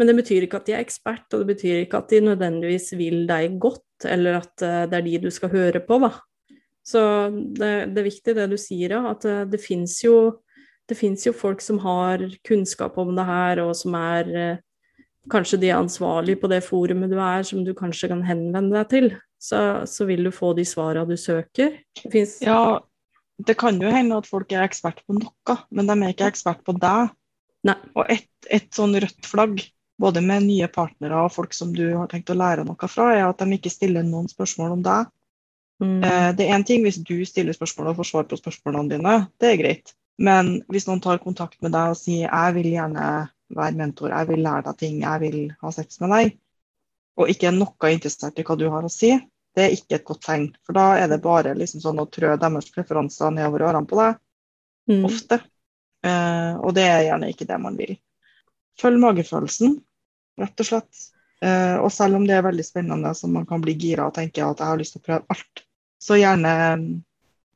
Men 0.00 0.08
det 0.08 0.16
betyr 0.16 0.46
ikke 0.46 0.62
at 0.62 0.64
de 0.64 0.72
er 0.72 0.80
ekspert, 0.80 1.26
og 1.34 1.42
det 1.42 1.50
betyr 1.52 1.82
ikke 1.82 1.98
at 2.00 2.08
de 2.08 2.22
nødvendigvis 2.24 2.94
vil 2.96 3.26
deg 3.28 3.58
godt, 3.60 4.06
eller 4.08 4.38
at 4.38 4.62
eh, 4.64 4.84
det 4.88 4.96
er 4.96 5.04
de 5.04 5.18
du 5.26 5.28
skal 5.28 5.50
høre 5.52 5.82
på, 5.84 5.98
da. 6.00 6.14
Så 6.80 7.02
det, 7.28 7.68
det 7.92 8.00
er 8.00 8.06
viktig 8.06 8.34
det 8.38 8.46
du 8.48 8.56
sier, 8.56 8.94
ja, 8.96 9.02
at 9.10 9.26
eh, 9.28 9.42
det 9.44 9.60
fins 9.60 9.98
jo, 10.00 10.14
jo, 10.88 11.32
folk 11.36 11.60
som 11.60 11.82
har 11.84 12.24
kunnskap 12.48 12.96
om 12.96 13.12
det 13.18 13.26
her, 13.28 13.60
og 13.60 13.74
som 13.76 13.98
er 13.98 14.30
eh, 14.32 14.62
kanskje 15.30 15.60
de 15.66 15.74
ansvarlige 15.76 16.40
på 16.40 16.48
det 16.48 16.62
forumet 16.64 17.12
du 17.12 17.18
er, 17.20 17.44
som 17.44 17.60
du 17.66 17.74
kanskje 17.76 18.08
kan 18.08 18.24
henvende 18.24 18.78
deg 18.78 18.88
til. 18.94 19.10
Så, 19.36 19.60
så 19.84 20.06
vil 20.08 20.24
du 20.24 20.30
få 20.32 20.54
de 20.56 20.64
svarene 20.64 21.04
du 21.12 21.20
søker. 21.20 21.76
Det 22.08 22.24
ja, 22.40 22.78
det 23.36 23.56
kan 23.60 23.76
jo 23.80 23.92
hende 23.92 24.16
at 24.16 24.28
folk 24.28 24.48
er 24.52 24.64
ekspert 24.64 25.04
på 25.04 25.18
noe, 25.18 25.58
men 25.68 25.92
de 25.92 25.98
er 25.98 26.16
ikke 26.16 26.32
ekspert 26.32 26.64
på 26.64 26.72
deg. 26.80 27.12
Nei. 27.68 27.76
Og 27.92 28.08
et, 28.08 28.32
et 28.48 28.72
sånn 28.72 28.96
rødt 28.96 29.28
flagg 29.28 29.60
både 30.00 30.22
med 30.24 30.46
nye 30.48 30.68
partnere 30.72 31.24
og 31.24 31.32
folk 31.34 31.54
som 31.56 31.72
du 31.76 31.84
har 31.92 32.08
tenkt 32.10 32.32
å 32.32 32.38
lære 32.38 32.64
noe 32.64 32.88
fra, 32.88 33.10
er 33.14 33.26
at 33.26 33.42
de 33.42 33.56
ikke 33.58 33.72
stiller 33.72 34.06
noen 34.06 34.28
spørsmål 34.30 34.78
om 34.78 34.84
deg. 34.84 35.10
Mm. 35.80 35.98
Eh, 36.04 36.28
det 36.36 36.46
er 36.46 36.54
én 36.56 36.66
ting 36.66 36.84
hvis 36.84 37.00
du 37.04 37.18
stiller 37.28 37.56
spørsmål 37.56 37.92
og 37.92 38.00
får 38.00 38.10
svar 38.10 38.28
på 38.30 38.38
spørsmålene 38.40 38.94
dine, 38.96 39.16
det 39.40 39.50
er 39.50 39.60
greit. 39.60 39.94
Men 40.20 40.58
hvis 40.72 40.86
noen 40.88 41.00
tar 41.04 41.20
kontakt 41.22 41.60
med 41.64 41.72
deg 41.76 41.94
og 41.94 42.00
sier 42.00 42.28
jeg 42.28 42.56
vil 42.56 42.70
gjerne 42.74 43.10
være 43.56 43.76
mentor, 43.76 44.12
jeg 44.12 44.28
vil 44.30 44.42
lære 44.44 44.66
deg 44.68 44.80
ting, 44.80 45.02
jeg 45.04 45.22
vil 45.24 45.38
ha 45.60 45.72
sex 45.74 46.00
med 46.02 46.12
deg, 46.14 46.34
og 47.20 47.32
ikke 47.32 47.50
er 47.50 47.56
noe 47.56 47.92
interessert 47.92 48.40
i 48.40 48.44
hva 48.46 48.56
du 48.56 48.66
har 48.72 48.86
å 48.86 48.92
si, 48.92 49.14
det 49.56 49.64
er 49.64 49.74
ikke 49.74 49.98
et 49.98 50.06
godt 50.06 50.22
tegn. 50.24 50.50
For 50.64 50.76
da 50.76 50.86
er 51.00 51.08
det 51.10 51.22
bare 51.24 51.56
liksom 51.58 51.82
sånn 51.82 52.00
å 52.00 52.08
trø 52.08 52.36
deres 52.38 52.70
preferanser 52.72 53.32
nedover 53.34 53.66
ørene 53.68 53.88
på 53.90 53.98
deg. 53.98 54.20
Mm. 54.90 55.02
Ofte. 55.08 55.40
Eh, 56.06 56.54
og 56.56 56.72
det 56.76 56.86
er 56.86 57.06
gjerne 57.08 57.32
ikke 57.32 57.48
det 57.48 57.58
man 57.60 57.76
vil. 57.76 57.96
Følg 58.80 59.00
magefølelsen 59.02 59.80
rett 60.38 60.62
og 60.62 60.68
slett. 60.68 61.06
Eh, 61.40 61.76
og 61.80 61.88
selv 61.92 62.18
om 62.18 62.26
det 62.28 62.36
er 62.36 62.44
veldig 62.44 62.64
spennende, 62.66 63.14
så 63.16 63.28
man 63.32 63.46
kan 63.48 63.62
bli 63.64 63.74
gira 63.80 64.08
og 64.08 64.16
tenke 64.16 64.44
at 64.44 64.60
jeg 64.60 64.72
har 64.72 64.80
lyst 64.80 64.96
til 64.96 65.02
å 65.02 65.06
prøve 65.08 65.34
alt, 65.34 65.62
så 66.00 66.18
gjerne 66.20 66.52
mm, 66.80 66.88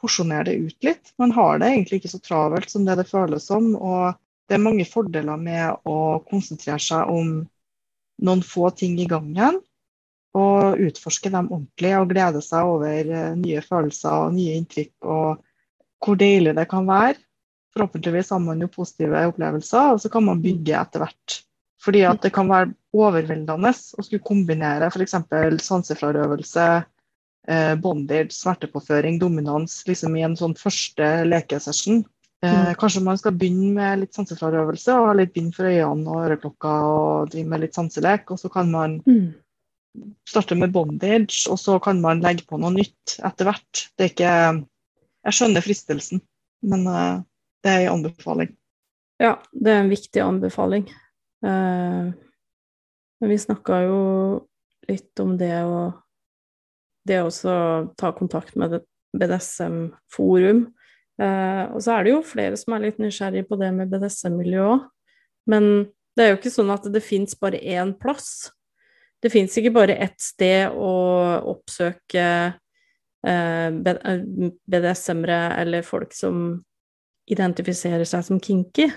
porsjoner 0.00 0.48
det 0.48 0.56
ut 0.60 0.88
litt. 0.88 1.12
Man 1.20 1.34
har 1.36 1.60
det 1.60 1.70
egentlig 1.72 2.00
ikke 2.00 2.14
så 2.14 2.22
travelt 2.24 2.72
som 2.72 2.84
det 2.88 2.96
det 3.00 3.08
føles 3.08 3.46
som. 3.48 3.72
Og 3.76 4.16
det 4.48 4.56
er 4.56 4.64
mange 4.64 4.86
fordeler 4.88 5.40
med 5.40 5.86
å 5.88 6.20
konsentrere 6.28 6.80
seg 6.82 7.12
om 7.12 7.38
noen 8.24 8.44
få 8.44 8.70
ting 8.76 8.98
i 9.00 9.08
gangen. 9.10 9.60
Og 10.34 10.80
utforske 10.82 11.30
dem 11.30 11.46
ordentlig 11.52 11.92
og 11.96 12.10
glede 12.10 12.40
seg 12.42 12.66
over 12.66 13.10
eh, 13.20 13.34
nye 13.38 13.62
følelser 13.64 14.26
og 14.26 14.34
nye 14.36 14.58
inntrykk. 14.58 14.94
Og 15.06 15.44
hvor 16.04 16.20
deilig 16.20 16.56
det 16.58 16.66
kan 16.68 16.88
være. 16.88 17.16
Forhåpentligvis 17.74 18.30
har 18.34 18.42
man 18.42 18.60
jo 18.62 18.70
positive 18.70 19.24
opplevelser, 19.30 19.94
og 19.94 20.02
så 20.02 20.10
kan 20.12 20.24
man 20.26 20.42
bygge 20.42 20.76
etter 20.78 21.02
hvert 21.02 21.38
fordi 21.82 22.04
at 22.08 22.22
det 22.24 22.32
kan 22.34 22.48
være 22.50 22.72
overveldende 22.94 23.70
å 23.74 24.02
skulle 24.04 24.22
kombinere 24.24 24.88
f.eks. 24.88 25.16
sansefrarøvelse, 25.66 26.66
eh, 27.48 27.74
bondage, 27.80 28.32
smertepåføring, 28.36 29.18
dominans 29.20 29.82
liksom 29.88 30.16
i 30.16 30.24
en 30.26 30.36
sånn 30.38 30.56
første 30.58 31.08
lekesession. 31.26 32.04
Eh, 32.44 32.52
mm. 32.52 32.74
Kanskje 32.80 33.04
man 33.04 33.20
skal 33.20 33.36
begynne 33.36 33.72
med 33.76 34.02
litt 34.02 34.16
sansefrarøvelse 34.16 34.96
og 34.96 35.08
ha 35.10 35.16
litt 35.18 35.34
bind 35.36 35.54
for 35.56 35.70
øynene 35.70 36.10
og 36.10 36.26
øreklokka 36.28 36.74
og 36.90 37.32
drive 37.34 37.50
med 37.52 37.64
litt 37.64 37.78
sanselek. 37.78 38.30
Og 38.34 38.40
så 38.40 38.50
kan 38.52 38.72
man 38.72 38.98
mm. 39.06 39.28
starte 40.28 40.58
med 40.58 40.74
bondage, 40.74 41.44
og 41.50 41.60
så 41.60 41.78
kan 41.82 42.02
man 42.04 42.24
legge 42.24 42.46
på 42.48 42.60
noe 42.60 42.74
nytt 42.76 43.18
etter 43.24 43.50
hvert. 43.50 43.86
Det 43.96 44.08
er 44.08 44.14
ikke 44.14 44.36
Jeg 45.24 45.36
skjønner 45.38 45.64
fristelsen, 45.64 46.20
men 46.68 46.84
eh, 46.90 47.22
det 47.64 47.72
er 47.72 47.86
en 47.86 47.98
anbefaling. 47.98 48.50
Ja, 49.22 49.38
det 49.52 49.72
er 49.72 49.84
en 49.84 49.92
viktig 49.92 50.20
anbefaling. 50.20 50.84
Eh, 51.44 52.08
men 53.20 53.30
vi 53.30 53.38
snakka 53.40 53.82
jo 53.84 54.00
litt 54.88 55.20
om 55.22 55.36
det 55.40 55.56
å 55.64 55.92
det 57.04 57.20
å 57.20 57.30
ta 58.00 58.12
kontakt 58.16 58.56
med 58.56 58.78
BDSM-forum. 59.14 60.64
Eh, 61.20 61.64
og 61.70 61.82
så 61.84 61.94
er 61.94 62.04
det 62.04 62.14
jo 62.14 62.24
flere 62.26 62.58
som 62.58 62.74
er 62.74 62.86
litt 62.86 63.00
nysgjerrige 63.02 63.46
på 63.48 63.58
det 63.60 63.70
med 63.76 63.92
BDSM-miljø 63.92 64.64
òg. 64.72 64.86
Men 65.50 65.68
det 66.16 66.24
er 66.24 66.32
jo 66.32 66.38
ikke 66.38 66.54
sånn 66.54 66.72
at 66.72 66.86
det 66.94 67.04
fins 67.04 67.36
bare 67.38 67.60
én 67.60 67.92
plass. 68.00 68.50
Det 69.22 69.30
fins 69.32 69.56
ikke 69.60 69.74
bare 69.74 69.98
ett 70.04 70.16
sted 70.20 70.72
å 70.72 70.92
oppsøke 71.52 72.26
eh, 73.24 73.68
BDSM-ere 74.64 75.40
eller 75.60 75.86
folk 75.86 76.16
som 76.16 76.62
identifiserer 77.30 78.04
seg 78.08 78.24
som 78.26 78.40
kinky. 78.40 78.88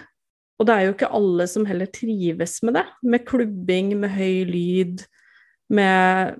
Og 0.58 0.66
det 0.66 0.74
er 0.74 0.88
jo 0.88 0.94
ikke 0.96 1.12
alle 1.14 1.46
som 1.50 1.68
heller 1.70 1.90
trives 1.94 2.58
med 2.66 2.80
det, 2.80 2.86
med 3.06 3.26
klubbing, 3.30 3.92
med 4.02 4.14
høy 4.16 4.48
lyd, 4.50 5.04
med, 5.70 6.40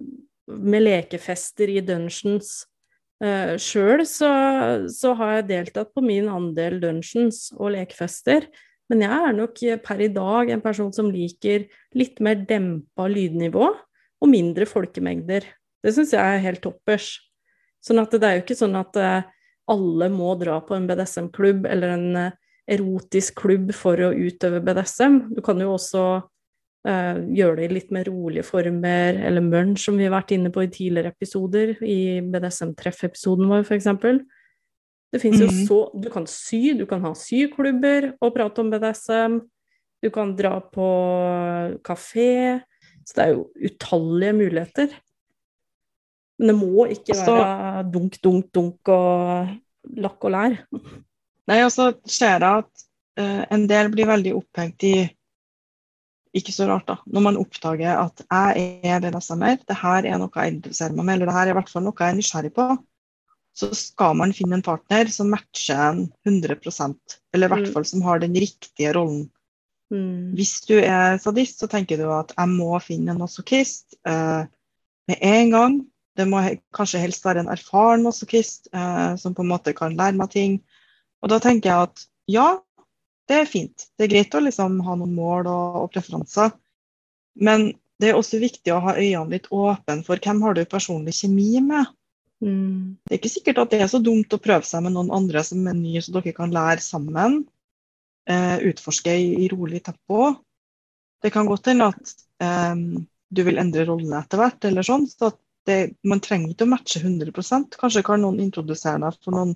med 0.50 0.86
lekefester 0.86 1.70
i 1.70 1.84
dungeons. 1.86 2.64
Uh, 3.22 3.58
Sjøl 3.62 4.04
så, 4.10 4.30
så, 4.94 5.14
har 5.18 5.38
jeg 5.38 5.50
deltatt 5.52 5.94
på 5.94 6.04
min 6.06 6.30
andel 6.30 6.80
dungeons 6.82 7.48
og 7.58 7.74
lekefester, 7.74 8.46
men 8.90 9.04
jeg 9.04 9.30
er 9.30 9.36
nok 9.36 9.62
per 9.84 10.02
i 10.06 10.10
dag 10.14 10.52
en 10.54 10.64
person 10.64 10.92
som 10.96 11.10
liker 11.12 11.66
litt 11.98 12.22
mer 12.24 12.40
dempa 12.48 13.08
lydnivå 13.12 13.66
og 13.68 14.30
mindre 14.32 14.66
folkemengder. 14.70 15.46
Det 15.84 15.94
syns 15.94 16.14
jeg 16.16 16.22
er 16.22 16.46
helt 16.46 16.64
toppers. 16.64 17.18
Sånn 17.84 18.02
at 18.02 18.14
det 18.16 18.26
er 18.26 18.38
jo 18.38 18.46
ikke 18.46 18.58
sånn 18.58 18.78
at 18.80 18.98
uh, 18.98 19.28
alle 19.70 20.10
må 20.14 20.34
dra 20.40 20.58
på 20.66 20.78
en 20.78 20.88
BDSM-klubb 20.90 21.68
eller 21.70 21.94
en 21.98 22.08
uh, 22.18 22.47
erotisk 22.68 23.38
klubb 23.44 23.72
for 23.76 24.00
å 24.04 24.14
utøve 24.16 24.62
BDSM. 24.66 25.20
Du 25.38 25.42
kan 25.46 25.60
jo 25.64 25.74
også 25.76 26.04
eh, 26.88 27.20
gjøre 27.40 27.60
det 27.62 27.68
i 27.68 27.76
litt 27.78 27.94
mer 27.96 28.10
rolige 28.12 28.46
former, 28.48 29.22
eller 29.30 29.46
munch, 29.46 29.86
som 29.86 30.00
vi 30.00 30.08
har 30.08 30.16
vært 30.18 30.34
inne 30.36 30.52
på 30.54 30.66
i 30.66 30.72
tidligere 30.72 31.14
episoder, 31.16 31.76
i 31.82 32.20
BDSM-treff-episoden 32.28 33.48
vår 33.52 33.64
f.eks. 33.68 33.92
Det 35.08 35.22
fins 35.24 35.40
jo 35.40 35.48
mm. 35.48 35.60
så 35.70 35.78
Du 35.96 36.10
kan 36.12 36.26
sy, 36.28 36.62
du 36.76 36.84
kan 36.90 37.04
ha 37.08 37.14
syklubber 37.16 38.12
og 38.20 38.34
prate 38.36 38.64
om 38.64 38.72
BDSM. 38.74 39.40
Du 40.04 40.12
kan 40.14 40.36
dra 40.38 40.58
på 40.62 40.88
kafé. 41.88 42.60
Så 43.08 43.16
det 43.16 43.24
er 43.24 43.36
jo 43.38 43.46
utallige 43.64 44.36
muligheter. 44.36 44.92
Men 46.38 46.52
det 46.52 46.58
må 46.60 46.86
ikke 46.92 47.16
være 47.18 47.86
dunk, 47.90 48.20
dunk, 48.22 48.50
dunk 48.54 48.92
og 48.94 49.56
lakk 50.04 50.28
og 50.28 50.34
lær. 50.36 50.58
Nei, 51.48 51.62
og 51.64 51.72
så 51.72 51.92
ser 52.04 52.44
jeg 52.44 52.64
at 52.64 52.88
uh, 53.20 53.44
en 53.56 53.68
del 53.70 53.92
blir 53.94 54.10
veldig 54.10 54.36
opphengt 54.40 54.84
i 54.88 54.96
ikke 56.38 56.54
så 56.54 56.68
rart, 56.70 56.86
da. 56.90 56.98
Når 57.10 57.24
man 57.24 57.40
oppdager 57.40 57.98
at 57.98 58.22
jeg 58.26 58.66
er 58.86 59.02
BDSM-er, 59.02 59.62
det 59.64 59.78
her 59.80 60.06
er 60.06 60.20
noe 60.22 60.34
jeg 60.36 60.58
interesserer 60.58 60.94
meg 60.94 61.08
med, 61.08 61.16
eller 61.16 61.32
det 61.32 61.38
her 61.38 61.48
er 61.48 61.54
i 61.54 61.58
hvert 61.58 61.72
fall 61.72 61.86
noe 61.86 61.98
jeg 61.98 62.14
er 62.14 62.20
nysgjerrig 62.20 62.52
på, 62.58 62.68
så 63.58 63.72
skal 63.74 64.18
man 64.20 64.36
finne 64.38 64.60
en 64.60 64.66
partner 64.66 65.10
som 65.10 65.32
matcher 65.34 65.80
en 65.82 66.04
100% 66.30 67.18
eller 67.34 67.48
i 67.48 67.52
hvert 67.54 67.66
mm. 67.66 67.74
fall 67.74 67.88
som 67.90 68.04
har 68.06 68.22
den 68.22 68.38
riktige 68.38 68.92
rollen. 68.94 69.26
Mm. 69.90 70.36
Hvis 70.38 70.60
du 70.68 70.76
er 70.78 71.18
sadist, 71.22 71.64
så 71.64 71.70
tenker 71.72 71.98
du 71.98 72.06
at 72.14 72.36
jeg 72.36 72.54
må 72.54 72.78
finne 72.84 73.16
en 73.16 73.22
masochist 73.24 73.98
uh, 74.06 74.46
med 75.10 75.24
en 75.26 75.54
gang. 75.56 75.80
Det 76.18 76.28
må 76.30 76.44
kanskje 76.76 77.02
helst 77.02 77.26
være 77.26 77.46
en 77.46 77.52
erfaren 77.54 78.06
masochist 78.06 78.70
uh, 78.76 79.16
som 79.18 79.34
på 79.34 79.46
en 79.46 79.52
måte 79.56 79.74
kan 79.78 79.98
lære 79.98 80.20
meg 80.20 80.34
ting. 80.36 80.60
Og 81.24 81.32
da 81.32 81.40
tenker 81.44 81.72
jeg 81.72 81.90
at 81.90 82.06
ja, 82.32 82.48
det 83.28 83.42
er 83.42 83.50
fint. 83.50 83.90
Det 83.98 84.08
er 84.08 84.14
greit 84.14 84.36
å 84.38 84.44
liksom 84.44 84.80
ha 84.86 84.96
noen 85.00 85.16
mål 85.16 85.50
og, 85.52 85.78
og 85.84 85.92
preferanser. 85.94 86.54
Men 87.38 87.72
det 88.02 88.12
er 88.12 88.18
også 88.20 88.40
viktig 88.42 88.74
å 88.74 88.82
ha 88.86 88.96
øynene 88.98 89.36
litt 89.36 89.50
åpne 89.54 90.04
for 90.06 90.22
hvem 90.22 90.44
har 90.46 90.58
du 90.58 90.64
personlig 90.70 91.16
kjemi 91.18 91.58
med. 91.66 91.90
Mm. 92.44 92.98
Det 93.04 93.16
er 93.16 93.20
ikke 93.20 93.34
sikkert 93.34 93.62
at 93.64 93.74
det 93.74 93.82
er 93.82 93.90
så 93.92 94.02
dumt 94.04 94.34
å 94.34 94.42
prøve 94.42 94.68
seg 94.68 94.86
med 94.86 94.94
noen 94.94 95.10
andre 95.16 95.42
som 95.46 95.66
er 95.66 95.78
nye, 95.78 96.04
så 96.06 96.14
dere 96.14 96.36
kan 96.38 96.54
lære 96.54 96.84
sammen. 96.86 97.42
Eh, 98.28 98.58
utforske 98.70 99.14
i, 99.16 99.28
i, 99.46 99.50
rolig 99.50 99.82
tempo. 99.86 100.34
Det 101.24 101.32
kan 101.34 101.48
godt 101.50 101.72
hende 101.72 101.90
at 101.94 102.16
eh, 102.44 102.76
du 103.28 103.44
vil 103.48 103.62
endre 103.62 103.88
rollene 103.88 104.22
etter 104.22 104.42
hvert, 104.42 104.68
eller 104.70 104.86
sånn. 104.86 105.08
Så 105.10 105.32
det, 105.68 105.80
man 106.08 106.22
trenger 106.24 106.54
ikke 106.54 106.68
å 106.68 106.74
matche 106.76 107.02
100 107.02 107.34
Kanskje 107.80 108.06
kan 108.06 108.22
noen 108.24 108.40
introdusere 108.44 109.02
deg 109.04 109.24
for 109.24 109.36
noen 109.36 109.56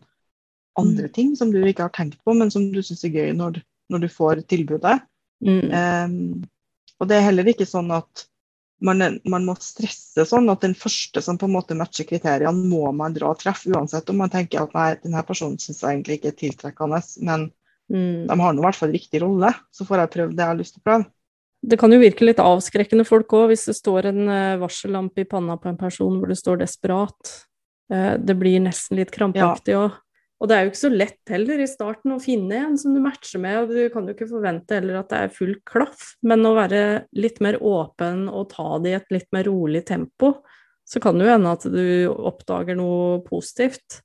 andre 0.79 1.09
mm. 1.09 1.13
ting 1.15 1.35
som 1.35 1.51
du 1.51 1.59
ikke 1.63 1.87
har 1.87 1.93
tenkt 1.95 2.19
på, 2.23 2.35
men 2.37 2.51
som 2.53 2.69
du 2.71 2.81
syns 2.85 3.03
er 3.07 3.15
gøy 3.15 3.31
når, 3.37 3.61
når, 3.91 4.05
du 4.05 4.09
får 4.11 4.43
tilbudet. 4.51 4.99
Mm. 5.43 5.71
Um, 5.71 6.43
og 7.01 7.09
det 7.09 7.17
er 7.17 7.27
heller 7.29 7.49
ikke 7.49 7.67
sånn 7.67 7.91
at 7.95 8.27
man, 8.81 9.01
man, 9.29 9.45
må 9.45 9.55
stresse 9.61 10.25
sånn 10.25 10.49
at 10.53 10.63
den 10.65 10.73
første 10.77 11.21
som 11.21 11.37
på 11.37 11.47
en 11.49 11.55
måte 11.55 11.77
matcher 11.77 12.07
kriteriene, 12.09 12.69
må 12.69 12.89
man 12.97 13.13
dra 13.13 13.31
og 13.33 13.41
treffe, 13.41 13.69
uansett 13.73 14.09
om 14.09 14.21
man 14.23 14.31
tenker 14.33 14.63
at 14.63 14.75
nei, 14.77 14.89
denne 15.03 15.21
personen 15.27 15.59
syns 15.61 15.83
jeg 15.83 15.95
egentlig 15.95 16.19
ikke 16.19 16.31
er 16.31 16.37
tiltrekkende, 16.39 17.01
men 17.27 17.47
mm. 17.93 18.29
de 18.29 18.37
har 18.41 18.55
nå 18.55 18.63
i 18.63 18.65
hvert 18.65 18.79
fall 18.79 18.93
riktig 18.93 19.21
rolle, 19.23 19.53
så 19.73 19.85
får 19.87 20.05
jeg 20.05 20.13
prøve 20.15 20.37
det 20.37 20.45
jeg 20.45 20.53
har 20.53 20.61
lyst 20.61 20.77
til 20.77 20.83
å 20.83 20.87
prøve. 20.89 21.09
Det 21.61 21.77
kan 21.77 21.93
jo 21.93 21.99
virke 22.01 22.25
litt 22.25 22.41
avskrekkende 22.41 23.05
folk 23.05 23.33
òg, 23.37 23.51
hvis 23.51 23.67
det 23.69 23.77
står 23.77 24.09
en 24.09 24.21
eh, 24.33 24.59
varsellampe 24.61 25.21
i 25.21 25.29
panna 25.29 25.59
på 25.61 25.69
en 25.69 25.77
person 25.77 26.15
hvor 26.17 26.31
det 26.31 26.39
står 26.39 26.63
'desperat'. 26.63 27.33
Eh, 27.93 28.15
det 28.17 28.35
blir 28.39 28.63
nesten 28.65 28.97
litt 28.97 29.13
krampaktig 29.13 29.75
òg. 29.77 29.91
Ja. 29.91 30.10
Og 30.41 30.49
det 30.49 30.55
er 30.55 30.63
jo 30.65 30.71
ikke 30.71 30.79
så 30.79 30.89
lett 30.89 31.29
heller 31.29 31.61
i 31.61 31.69
starten 31.69 32.15
å 32.15 32.21
finne 32.21 32.57
en 32.57 32.77
som 32.81 32.95
du 32.95 33.01
matcher 33.03 33.41
med, 33.43 33.59
og 33.61 33.73
du 33.75 33.91
kan 33.93 34.07
jo 34.09 34.15
ikke 34.15 34.29
forvente 34.31 34.79
heller 34.79 34.97
at 34.97 35.11
det 35.11 35.19
er 35.19 35.35
full 35.35 35.53
klaff, 35.69 36.15
men 36.25 36.47
å 36.49 36.55
være 36.57 36.79
litt 37.13 37.37
mer 37.45 37.59
åpen 37.61 38.25
og 38.25 38.49
ta 38.55 38.79
det 38.81 38.89
i 38.89 38.97
et 38.97 39.13
litt 39.13 39.29
mer 39.35 39.45
rolig 39.45 39.83
tempo, 39.85 40.39
så 40.81 40.99
kan 41.03 41.19
det 41.19 41.27
jo 41.27 41.35
hende 41.35 41.53
at 41.53 41.67
du 41.69 41.85
oppdager 42.09 42.79
noe 42.79 43.19
positivt. 43.27 44.01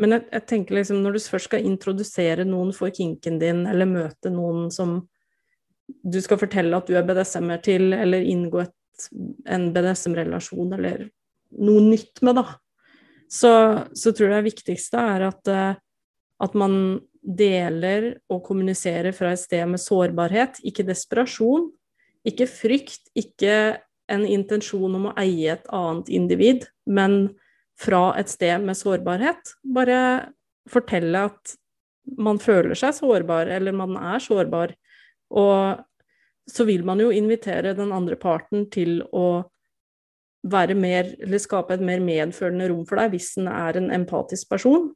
Men 0.00 0.18
jeg, 0.18 0.26
jeg, 0.34 0.44
tenker 0.50 0.76
liksom 0.76 1.00
når 1.00 1.16
du 1.16 1.24
først 1.32 1.48
skal 1.48 1.64
introdusere 1.64 2.44
noen 2.44 2.74
for 2.76 2.92
kinken 2.92 3.40
din, 3.40 3.64
eller 3.70 3.88
møte 3.88 4.32
noen 4.34 4.68
som 4.74 4.98
du 5.84 6.20
skal 6.24 6.40
fortelle 6.40 6.76
at 6.76 6.88
du 6.88 6.96
er 6.98 7.08
BDSM-er 7.08 7.64
til, 7.64 7.88
eller 7.96 8.20
inngå 8.20 8.66
et, 8.66 9.08
en 9.48 9.70
BDSM-relasjon, 9.72 10.76
eller 10.76 11.06
noe 11.64 11.88
nytt 11.88 12.20
med, 12.26 12.36
da, 12.36 12.44
så, 13.30 13.54
så, 13.96 14.12
tror 14.12 14.30
jeg 14.30 14.42
det 14.42 14.50
viktigste 14.50 15.00
er 15.00 15.26
at, 15.30 15.50
eh, 15.50 15.80
at 16.44 16.58
man 16.58 16.76
deler 17.24 18.12
og 18.28 18.44
kommuniserer 18.44 19.14
fra 19.16 19.32
et 19.32 19.40
sted 19.40 19.64
med 19.70 19.80
sårbarhet, 19.80 20.60
ikke 20.66 20.86
desperasjon, 20.86 21.70
ikke 22.28 22.48
frykt, 22.48 23.08
ikke 23.16 23.80
en 24.12 24.26
intensjon 24.28 24.98
om 24.98 25.08
å 25.08 25.16
eie 25.20 25.54
et 25.56 25.68
annet 25.72 26.10
individ, 26.12 26.66
men 26.84 27.34
fra 27.80 28.12
et 28.20 28.30
sted 28.30 28.62
med 28.64 28.76
sårbarhet. 28.78 29.56
Bare 29.64 29.98
fortelle 30.70 31.24
at 31.30 31.56
man 32.20 32.38
føler 32.42 32.76
seg 32.78 32.94
sårbar, 32.98 33.48
eller 33.50 33.76
man 33.76 33.96
er 33.96 34.22
sårbar. 34.22 34.74
Og 35.34 35.80
så 36.50 36.66
vil 36.68 36.84
man 36.84 37.00
jo 37.00 37.10
invitere 37.14 37.74
den 37.76 37.92
andre 37.96 38.16
parten 38.20 38.68
til 38.72 39.00
å 39.12 39.44
være 40.44 40.76
mer, 40.76 41.08
eller 41.24 41.40
skape 41.40 41.76
et 41.76 41.84
mer 41.84 42.02
medfølende 42.04 42.68
rom 42.70 42.84
for 42.88 43.00
deg 43.00 43.14
hvis 43.14 43.32
den 43.38 43.48
er 43.48 43.78
en 43.80 43.90
empatisk 43.96 44.50
person. 44.52 44.90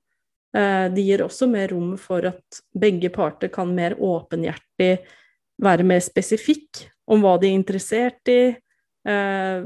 Eh, 0.56 0.86
det 0.92 1.04
gir 1.04 1.24
også 1.24 1.48
mer 1.50 1.72
rom 1.72 1.94
for 2.00 2.28
at 2.28 2.60
begge 2.76 3.10
parter 3.14 3.52
kan 3.52 3.72
mer 3.74 3.96
åpenhjertig 3.96 4.92
være 5.64 5.86
mer 5.88 6.02
spesifikk 6.04 6.84
om 7.08 7.24
hva 7.24 7.36
de 7.40 7.48
er 7.48 7.58
interessert 7.58 8.32
i, 8.32 8.42
eh, 9.08 9.60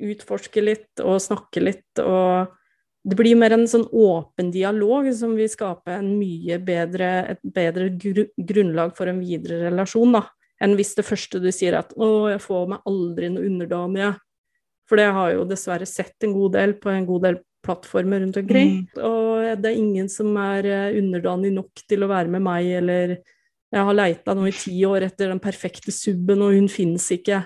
utforske 0.00 0.64
litt 0.64 1.02
og 1.04 1.20
snakke 1.22 1.62
litt 1.62 2.02
og 2.02 2.56
det 3.00 3.16
blir 3.16 3.38
mer 3.38 3.54
en 3.56 3.66
sånn 3.68 3.86
åpen 3.96 4.50
dialog 4.52 5.08
som 5.16 5.32
vil 5.38 5.48
skape 5.48 5.94
en 5.94 6.10
mye 6.18 6.58
bedre, 6.60 7.10
et 7.32 7.40
bedre 7.42 7.88
gru 7.96 8.26
grunnlag 8.36 8.92
for 8.96 9.08
en 9.08 9.22
videre 9.22 9.70
relasjon, 9.70 10.12
da, 10.18 10.26
enn 10.60 10.76
hvis 10.76 10.92
det 10.98 11.06
første 11.08 11.40
du 11.40 11.48
sier 11.48 11.72
er 11.72 11.80
at 11.80 11.94
'å, 11.96 12.28
jeg 12.28 12.42
får 12.44 12.68
meg 12.68 12.80
aldri 12.84 13.30
noe 13.32 13.46
underdame', 13.48 14.18
for 14.90 14.98
det 14.98 15.06
har 15.14 15.36
jo 15.36 15.46
dessverre 15.46 15.86
sett 15.86 16.26
en 16.26 16.34
god 16.34 16.56
del 16.58 16.74
på 16.82 16.90
en 16.90 17.06
god 17.06 17.28
del 17.28 17.36
plattformer 17.62 18.24
rundt 18.24 18.40
omkring. 18.40 18.72
Mm. 18.80 19.02
Og 19.06 19.60
det 19.62 19.70
er 19.70 19.78
ingen 19.78 20.08
som 20.10 20.34
er 20.40 20.66
eh, 20.66 20.96
underdanig 20.98 21.52
nok 21.54 21.84
til 21.86 22.02
å 22.02 22.10
være 22.10 22.32
med 22.32 22.42
meg, 22.42 22.66
eller 22.80 23.14
jeg 23.70 23.86
har 23.86 23.94
leita 23.94 24.34
nå 24.34 24.48
i 24.48 24.56
ti 24.56 24.74
år 24.88 25.06
etter 25.06 25.30
den 25.30 25.42
perfekte 25.42 25.94
subben, 25.94 26.42
og 26.42 26.56
hun 26.56 26.66
finnes 26.72 27.06
ikke. 27.14 27.44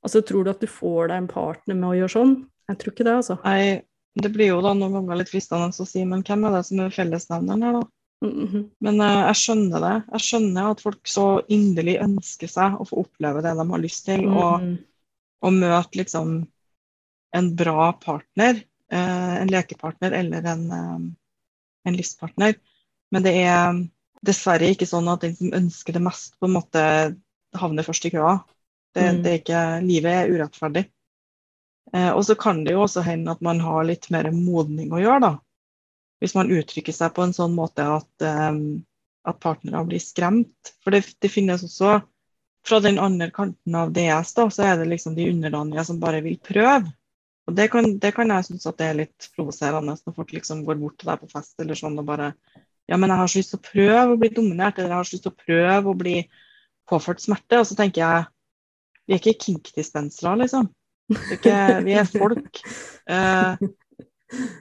Altså, 0.00 0.22
tror 0.24 0.46
du 0.46 0.54
at 0.54 0.62
du 0.62 0.70
får 0.70 1.10
deg 1.10 1.20
en 1.20 1.30
partner 1.30 1.76
med 1.76 1.90
å 1.90 1.96
gjøre 1.98 2.14
sånn? 2.14 2.34
Jeg 2.70 2.80
tror 2.80 2.94
ikke 2.94 3.06
det, 3.06 3.16
altså. 3.20 3.36
Nei, 3.44 3.82
det 4.24 4.30
blir 4.32 4.54
jo 4.54 4.62
da 4.64 4.72
noen 4.78 4.96
ganger 4.96 5.20
litt 5.20 5.32
fristende 5.32 5.68
å 5.68 5.88
si, 5.88 6.06
men 6.08 6.24
hvem 6.24 6.46
er 6.48 6.56
det 6.56 6.62
som 6.70 6.80
er 6.80 6.94
fellesnevneren 6.94 7.66
her, 7.66 7.80
da? 7.80 7.88
Mm 8.20 8.48
-hmm. 8.48 8.64
Men 8.80 9.00
uh, 9.00 9.26
jeg 9.28 9.36
skjønner 9.42 9.80
det. 9.80 9.94
Jeg 10.12 10.20
skjønner 10.20 10.70
at 10.70 10.80
folk 10.80 11.08
så 11.08 11.26
inderlig 11.48 12.00
ønsker 12.04 12.48
seg 12.48 12.80
å 12.80 12.84
få 12.84 13.04
oppleve 13.04 13.42
det 13.42 13.54
de 13.56 13.70
har 13.70 13.80
lyst 13.80 14.04
til, 14.04 14.20
mm 14.20 14.34
-hmm. 14.34 14.40
og, 14.44 14.78
og 15.42 15.52
møte 15.52 15.98
liksom 15.98 16.46
en 17.36 17.50
bra 17.56 17.92
partner, 17.92 18.62
eh, 18.92 19.34
en 19.40 19.50
lekepartner 19.50 20.12
eller 20.12 20.46
en, 20.52 20.70
eh, 20.72 20.98
en, 21.84 21.96
livspartner. 21.96 22.54
Men 23.10 23.26
det 23.26 23.34
er 23.42 23.82
dessverre 24.26 24.70
ikke 24.70 24.88
sånn 24.88 25.08
at 25.10 25.24
den 25.24 25.36
som 25.36 25.52
ønsker 25.56 25.96
det 25.96 26.04
mest, 26.04 26.36
på 26.38 26.48
en 26.48 26.56
måte 26.58 26.82
havner 27.56 27.86
først 27.86 28.06
i 28.06 28.14
køa. 28.14 28.38
Det, 28.94 29.06
mm. 29.06 29.22
det 29.22 29.30
er 29.30 29.38
ikke, 29.40 29.62
livet 29.86 30.16
er 30.16 30.34
urettferdig. 30.34 30.84
Eh, 31.92 32.10
og 32.10 32.24
så 32.26 32.36
kan 32.38 32.64
det 32.64 32.74
jo 32.74 32.84
også 32.84 33.02
hende 33.06 33.32
at 33.34 33.42
man 33.44 33.62
har 33.62 33.86
litt 33.86 34.10
mer 34.14 34.30
modning 34.34 34.92
å 34.94 35.02
gjøre, 35.02 35.22
da. 35.24 35.32
Hvis 36.20 36.36
man 36.36 36.52
uttrykker 36.52 36.94
seg 36.94 37.14
på 37.16 37.24
en 37.24 37.34
sånn 37.34 37.54
måte 37.56 37.86
at, 37.88 38.10
um, 38.20 38.82
at 39.24 39.38
partnere 39.40 39.86
blir 39.88 40.02
skremt. 40.02 40.74
For 40.84 40.92
det, 40.92 41.06
det, 41.16 41.30
finnes 41.32 41.64
også 41.64 41.94
fra 42.66 42.80
den 42.84 43.00
andre 43.00 43.30
kanten 43.32 43.78
av 43.78 43.94
DS, 43.96 44.34
da, 44.36 44.46
så 44.52 44.66
er 44.68 44.82
det 44.82 44.90
liksom 44.90 45.16
de 45.16 45.30
underdanige 45.32 45.86
som 45.88 46.00
bare 46.02 46.20
vil 46.26 46.36
prøve. 46.44 46.92
Og 47.50 47.56
det 47.58 47.66
kan, 47.72 47.86
det 47.98 48.12
kan 48.14 48.30
jeg 48.30 48.46
synes 48.46 48.68
at 48.70 48.78
det 48.78 48.86
er 48.86 48.98
litt 49.02 49.30
provoserende 49.34 49.96
når 49.98 50.14
folk 50.16 50.34
liksom 50.36 50.62
går 50.66 50.78
bort 50.78 51.00
til 51.00 51.10
deg 51.10 51.22
på 51.22 51.30
fest 51.32 51.62
eller 51.62 51.78
sånn 51.78 51.98
og 51.98 52.06
bare 52.06 52.32
Ja, 52.90 52.96
men 52.98 53.10
jeg 53.10 53.18
har 53.20 53.30
så 53.30 53.38
lyst 53.38 53.52
til 53.52 53.60
å 53.60 53.66
prøve 53.66 54.14
å 54.14 54.18
bli 54.18 54.28
dominert, 54.34 54.78
eller 54.78 54.90
jeg 54.90 54.98
har 54.98 55.06
så 55.06 55.14
lyst 55.14 55.24
til 55.26 55.34
å 55.34 55.42
prøve 55.44 55.90
å 55.90 55.98
bli 55.98 56.14
påført 56.90 57.22
smerte. 57.22 57.60
Og 57.60 57.68
så 57.68 57.76
tenker 57.78 58.02
jeg 58.02 58.24
vi 59.06 59.14
er 59.14 59.20
ikke 59.20 59.44
kinkdispensere, 59.44 60.32
liksom. 60.40 60.68
liksom. 61.10 61.34
Ikke, 61.36 61.54
vi 61.86 61.94
er 61.98 62.08
folk. 62.10 62.60
Eh, 63.10 63.62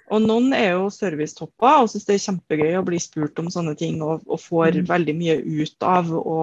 og 0.10 0.23
noen 0.25 0.54
er 0.58 0.71
jo 0.71 0.88
servicetopper 0.93 1.84
og 1.84 1.89
syns 1.91 2.08
det 2.08 2.15
er 2.15 2.23
kjempegøy 2.23 2.78
å 2.80 2.86
bli 2.88 2.99
spurt 3.02 3.38
om 3.41 3.52
sånne 3.54 3.75
ting 3.78 3.99
og, 4.02 4.23
og 4.25 4.41
får 4.41 4.80
mm. 4.80 4.88
veldig 4.89 5.15
mye 5.19 5.36
ut 5.62 5.86
av 5.86 6.10
å 6.17 6.39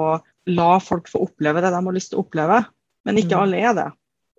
la 0.54 0.68
folk 0.82 1.10
få 1.10 1.24
oppleve 1.26 1.64
det 1.64 1.72
de 1.74 1.80
har 1.88 1.96
lyst 1.96 2.12
til 2.12 2.20
å 2.20 2.26
oppleve. 2.26 2.60
Men 3.06 3.18
ikke 3.18 3.34
mm. 3.34 3.42
alle 3.42 3.62
er 3.62 3.78
det. 3.78 3.88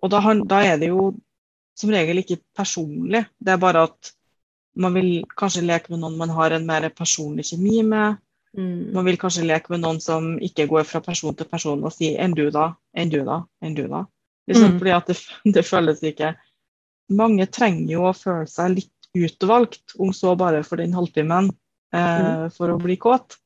Og 0.04 0.12
da, 0.14 0.22
da 0.48 0.62
er 0.64 0.80
det 0.80 0.92
jo 0.92 1.10
som 1.78 1.92
regel 1.94 2.22
ikke 2.22 2.40
personlig. 2.56 3.24
Det 3.38 3.54
er 3.54 3.60
bare 3.62 3.86
at 3.88 4.12
man 4.78 4.94
vil 4.94 5.22
kanskje 5.38 5.66
leke 5.66 5.92
med 5.92 6.02
noen 6.02 6.18
man 6.18 6.32
har 6.34 6.54
en 6.54 6.66
mer 6.66 6.88
personlig 6.94 7.48
kjemi 7.50 7.82
med. 7.86 8.18
Mm. 8.56 8.94
Man 8.94 9.06
vil 9.06 9.18
kanskje 9.20 9.46
leke 9.46 9.72
med 9.74 9.82
noen 9.84 10.00
som 10.02 10.36
ikke 10.42 10.68
går 10.70 10.86
fra 10.88 11.02
person 11.04 11.34
til 11.36 11.48
person 11.50 11.82
og 11.84 11.94
sier 11.94 12.18
'enn 12.18 12.34
du, 12.34 12.48
da', 12.50 12.74
'enn 12.96 13.10
du, 13.10 13.22
da', 13.24 13.44
'enn 13.62 13.74
du, 13.74 13.86
da'. 13.88 14.06
Liksom, 14.48 14.72
mm. 14.72 14.78
Fordi 14.78 14.90
at 14.96 15.06
det, 15.06 15.16
det, 15.54 15.66
føles 15.66 16.02
ikke 16.02 16.34
Mange 17.08 17.46
trenger 17.46 17.92
jo 17.92 18.02
å 18.04 18.12
føle 18.16 18.46
seg 18.46 18.74
litt 18.74 18.94
utvalgt, 19.16 19.94
om 19.96 20.12
så 20.12 20.34
bare 20.36 20.60
for 20.62 20.76
den 20.76 20.92
halvtimen, 20.92 21.48
eh, 21.94 22.18
mm. 22.20 22.50
for 22.52 22.68
å 22.68 22.76
bli 22.76 22.98
kåt. 23.00 23.38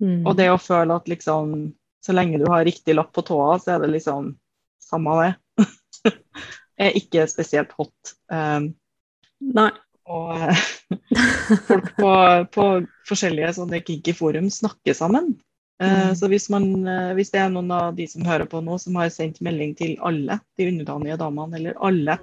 Mm. 0.00 0.24
Og 0.24 0.36
det 0.38 0.48
å 0.48 0.56
føle 0.56 0.96
at 0.96 1.08
liksom 1.08 1.74
så 2.00 2.14
lenge 2.16 2.40
du 2.40 2.46
har 2.48 2.64
riktig 2.64 2.96
lapp 2.96 3.12
på 3.12 3.22
tåa, 3.28 3.58
så 3.60 3.74
er 3.74 3.84
det 3.84 3.92
liksom 3.92 4.32
samme 4.80 5.18
det. 5.20 5.34
er 6.86 6.98
ikke 6.98 7.26
spesielt 7.30 7.72
hot. 7.78 8.14
Um, 8.32 8.72
Nei. 9.42 9.70
Og 10.10 10.32
uh, 10.34 10.62
folk 11.68 11.92
på, 11.98 12.12
på, 12.54 12.66
forskjellige 13.08 13.54
sånne 13.58 13.82
kinky 13.86 14.14
forum 14.16 14.48
snakker 14.52 14.96
sammen. 14.96 15.32
Uh, 15.82 16.10
mm. 16.10 16.14
Så 16.18 16.30
hvis, 16.32 16.48
man, 16.52 16.68
uh, 16.86 17.12
hvis, 17.18 17.32
det 17.34 17.42
er 17.42 17.52
noen 17.54 17.70
av 17.74 17.94
de 17.98 18.06
som 18.10 18.26
hører 18.26 18.48
på 18.50 18.62
nå, 18.64 18.78
som 18.82 18.98
har 19.00 19.12
sendt 19.14 19.42
melding 19.44 19.76
til 19.78 19.96
alle 20.04 20.40
de 20.58 20.68
underdanige 20.72 21.18
damene, 21.22 21.58
eller 21.60 21.78
alle 21.82 22.18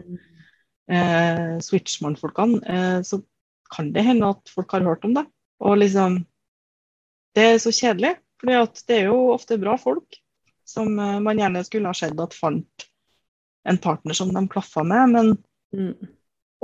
uh, 0.91 1.55
switchman-folkene, 1.63 3.03
så 3.07 3.21
kan 3.69 3.91
det 3.93 4.07
hende 4.07 4.31
at 4.33 4.49
folk 4.49 4.71
har 4.73 4.87
hørt 4.87 5.05
om 5.05 5.15
det. 5.17 5.27
Og 5.61 5.77
liksom 5.81 6.23
Det 7.37 7.43
er 7.45 7.59
så 7.61 7.71
kjedelig. 7.71 8.15
for 8.39 8.49
det 8.49 8.95
er 8.95 9.05
jo 9.11 9.33
ofte 9.35 9.57
bra 9.59 9.75
folk 9.77 10.17
som 10.65 10.95
man 10.95 11.37
gjerne 11.37 11.61
skulle 11.65 11.89
ha 11.91 11.93
sett 11.93 12.19
at 12.19 12.33
fant 12.33 12.88
en 13.69 13.79
partner 13.81 14.17
som 14.17 14.33
de 14.33 14.43
klaffa 14.49 14.83
med, 14.83 15.15
men 15.15 15.31
mm. 15.75 15.93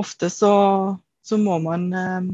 ofte 0.01 0.29
så, 0.33 0.53
så, 1.25 1.37
må 1.37 1.59
man 1.63 1.87
eh, 1.93 2.29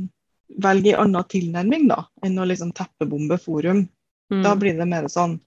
velge 0.64 0.96
en 0.96 1.06
annen 1.06 1.28
tilnærming 1.32 1.90
da, 1.92 2.06
enn 2.26 2.40
å 2.40 2.48
liksom 2.48 2.74
teppebombe 2.78 3.40
forum. 3.42 3.86
Mm. 4.32 4.44
Da 4.46 4.56
blir 4.56 4.78
det 4.80 4.88
mer 4.88 5.10
sånn 5.12 5.40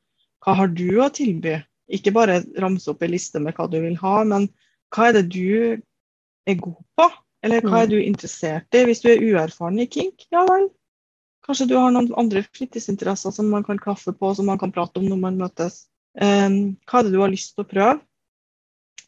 Hva 0.45 0.59
har 0.59 0.69
du 0.77 1.01
å 1.01 1.09
tilby? 1.09 1.57
Ikke 1.97 2.13
bare 2.13 2.43
ramse 2.61 2.91
opp 2.93 3.03
ei 3.05 3.15
liste 3.15 3.41
med 3.41 3.57
hva 3.57 3.65
du 3.73 3.79
vil 3.81 3.97
ha, 4.03 4.19
men 4.29 4.51
hva 4.93 5.09
er 5.09 5.19
det 5.19 5.27
du 5.33 5.81
er 6.45 6.59
god 6.61 6.83
på? 6.99 7.09
Eller 7.45 7.65
hva 7.65 7.83
er 7.83 7.89
mm. 7.89 7.93
du 7.93 7.99
interessert 8.01 8.77
i? 8.77 8.85
Hvis 8.89 9.01
du 9.05 9.11
er 9.13 9.25
uerfaren 9.25 9.81
i 9.81 9.89
kink, 9.89 10.27
ja 10.33 10.45
vel, 10.49 10.69
Kanskje 11.45 11.67
du 11.69 11.75
har 11.77 11.93
noen 11.93 12.09
andre 12.17 12.41
fritidsinteresser 12.57 13.33
som 13.37 13.51
man 13.53 13.65
kan 13.67 13.81
klaffe 13.81 14.15
på, 14.17 14.31
som 14.37 14.49
man 14.49 14.61
kan 14.61 14.73
prate 14.73 15.01
om 15.01 15.11
når 15.11 15.19
man 15.21 15.41
møtes. 15.43 15.83
Um, 16.17 16.77
hva 16.89 17.01
er 17.01 17.05
det 17.05 17.13
du 17.13 17.21
har 17.21 17.33
lyst 17.33 17.53
til 17.53 17.67
å 17.67 17.69
prøve? 17.69 17.99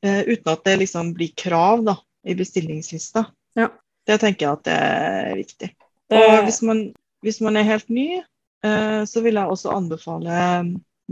Uh, 0.04 0.22
uten 0.28 0.52
at 0.52 0.64
det 0.66 0.76
liksom 0.82 1.14
blir 1.16 1.32
krav 1.38 1.84
da, 1.86 1.96
i 2.26 2.36
bestillingslista. 2.36 3.24
Ja. 3.58 3.70
Det 4.06 4.20
tenker 4.22 4.46
jeg 4.46 4.52
at 4.52 4.66
det 4.68 4.76
er 4.76 5.38
viktig. 5.38 5.70
Det... 6.10 6.20
Og 6.20 6.44
hvis 6.46 6.60
man, 6.62 6.82
hvis 7.26 7.40
man, 7.42 7.56
er 7.56 7.66
helt 7.66 7.88
ny, 7.90 8.20
uh, 8.66 9.02
så 9.08 9.22
vil 9.24 9.40
jeg 9.40 9.54
også 9.54 9.74
anbefale 9.74 10.34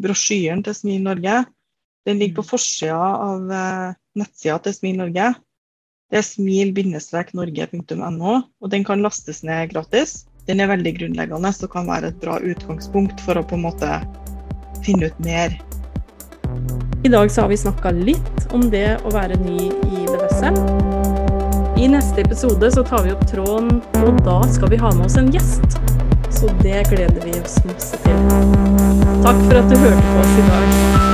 brosjyren 0.01 0.63
til 0.67 0.77
Smil 0.77 1.03
Norge. 1.07 1.41
Den 2.05 2.21
ligger 2.21 2.43
på 2.43 2.45
mm. 2.45 2.51
forsida 2.51 3.09
av 3.25 3.41
nettsida 4.19 4.59
til 4.67 4.77
Smil 4.77 5.01
Norge. 5.01 5.33
Det 6.13 6.21
er 6.21 6.29
smil-norge.no, 6.29 8.33
og 8.61 8.71
den 8.71 8.85
kan 8.87 9.03
lastes 9.03 9.41
ned 9.47 9.73
gratis 9.73 10.27
den 10.49 10.61
er 10.61 10.69
veldig 10.69 10.93
grunnleggende 10.99 11.53
og 11.65 11.71
kan 11.73 11.87
være 11.89 12.11
et 12.13 12.19
bra 12.21 12.37
utgangspunkt 12.45 13.23
for 13.25 13.41
å 13.41 13.45
på 13.49 13.57
en 13.57 13.65
måte 13.65 13.91
finne 14.85 15.09
ut 15.09 15.21
mer. 15.25 15.57
I 17.05 17.13
dag 17.13 17.33
så 17.33 17.45
har 17.45 17.53
vi 17.53 17.61
snakka 17.61 17.95
litt 17.97 18.34
om 18.55 18.69
det 18.71 18.89
å 19.03 19.11
være 19.15 19.39
ny 19.43 19.67
i 19.67 20.05
BDSM. 20.07 20.59
I 21.81 21.89
neste 21.91 22.23
episode 22.23 22.71
så 22.71 22.85
tar 22.87 23.03
vi 23.07 23.15
opp 23.15 23.25
tråden, 23.31 23.81
og 24.05 24.21
da 24.27 24.39
skal 24.55 24.71
vi 24.71 24.79
ha 24.79 24.93
med 24.95 25.09
oss 25.09 25.19
en 25.19 25.33
gjest. 25.35 25.79
Så 26.35 26.53
det 26.63 26.85
gleder 26.93 27.19
vi 27.27 27.35
oss 27.41 27.59
masse 27.67 27.99
til. 28.07 28.23
Takk 29.27 29.43
for 29.49 29.59
at 29.59 29.75
du 29.75 29.77
hørte 29.83 30.07
på 30.13 30.23
oss 30.23 30.39
i 30.39 30.47
dag. 30.53 31.14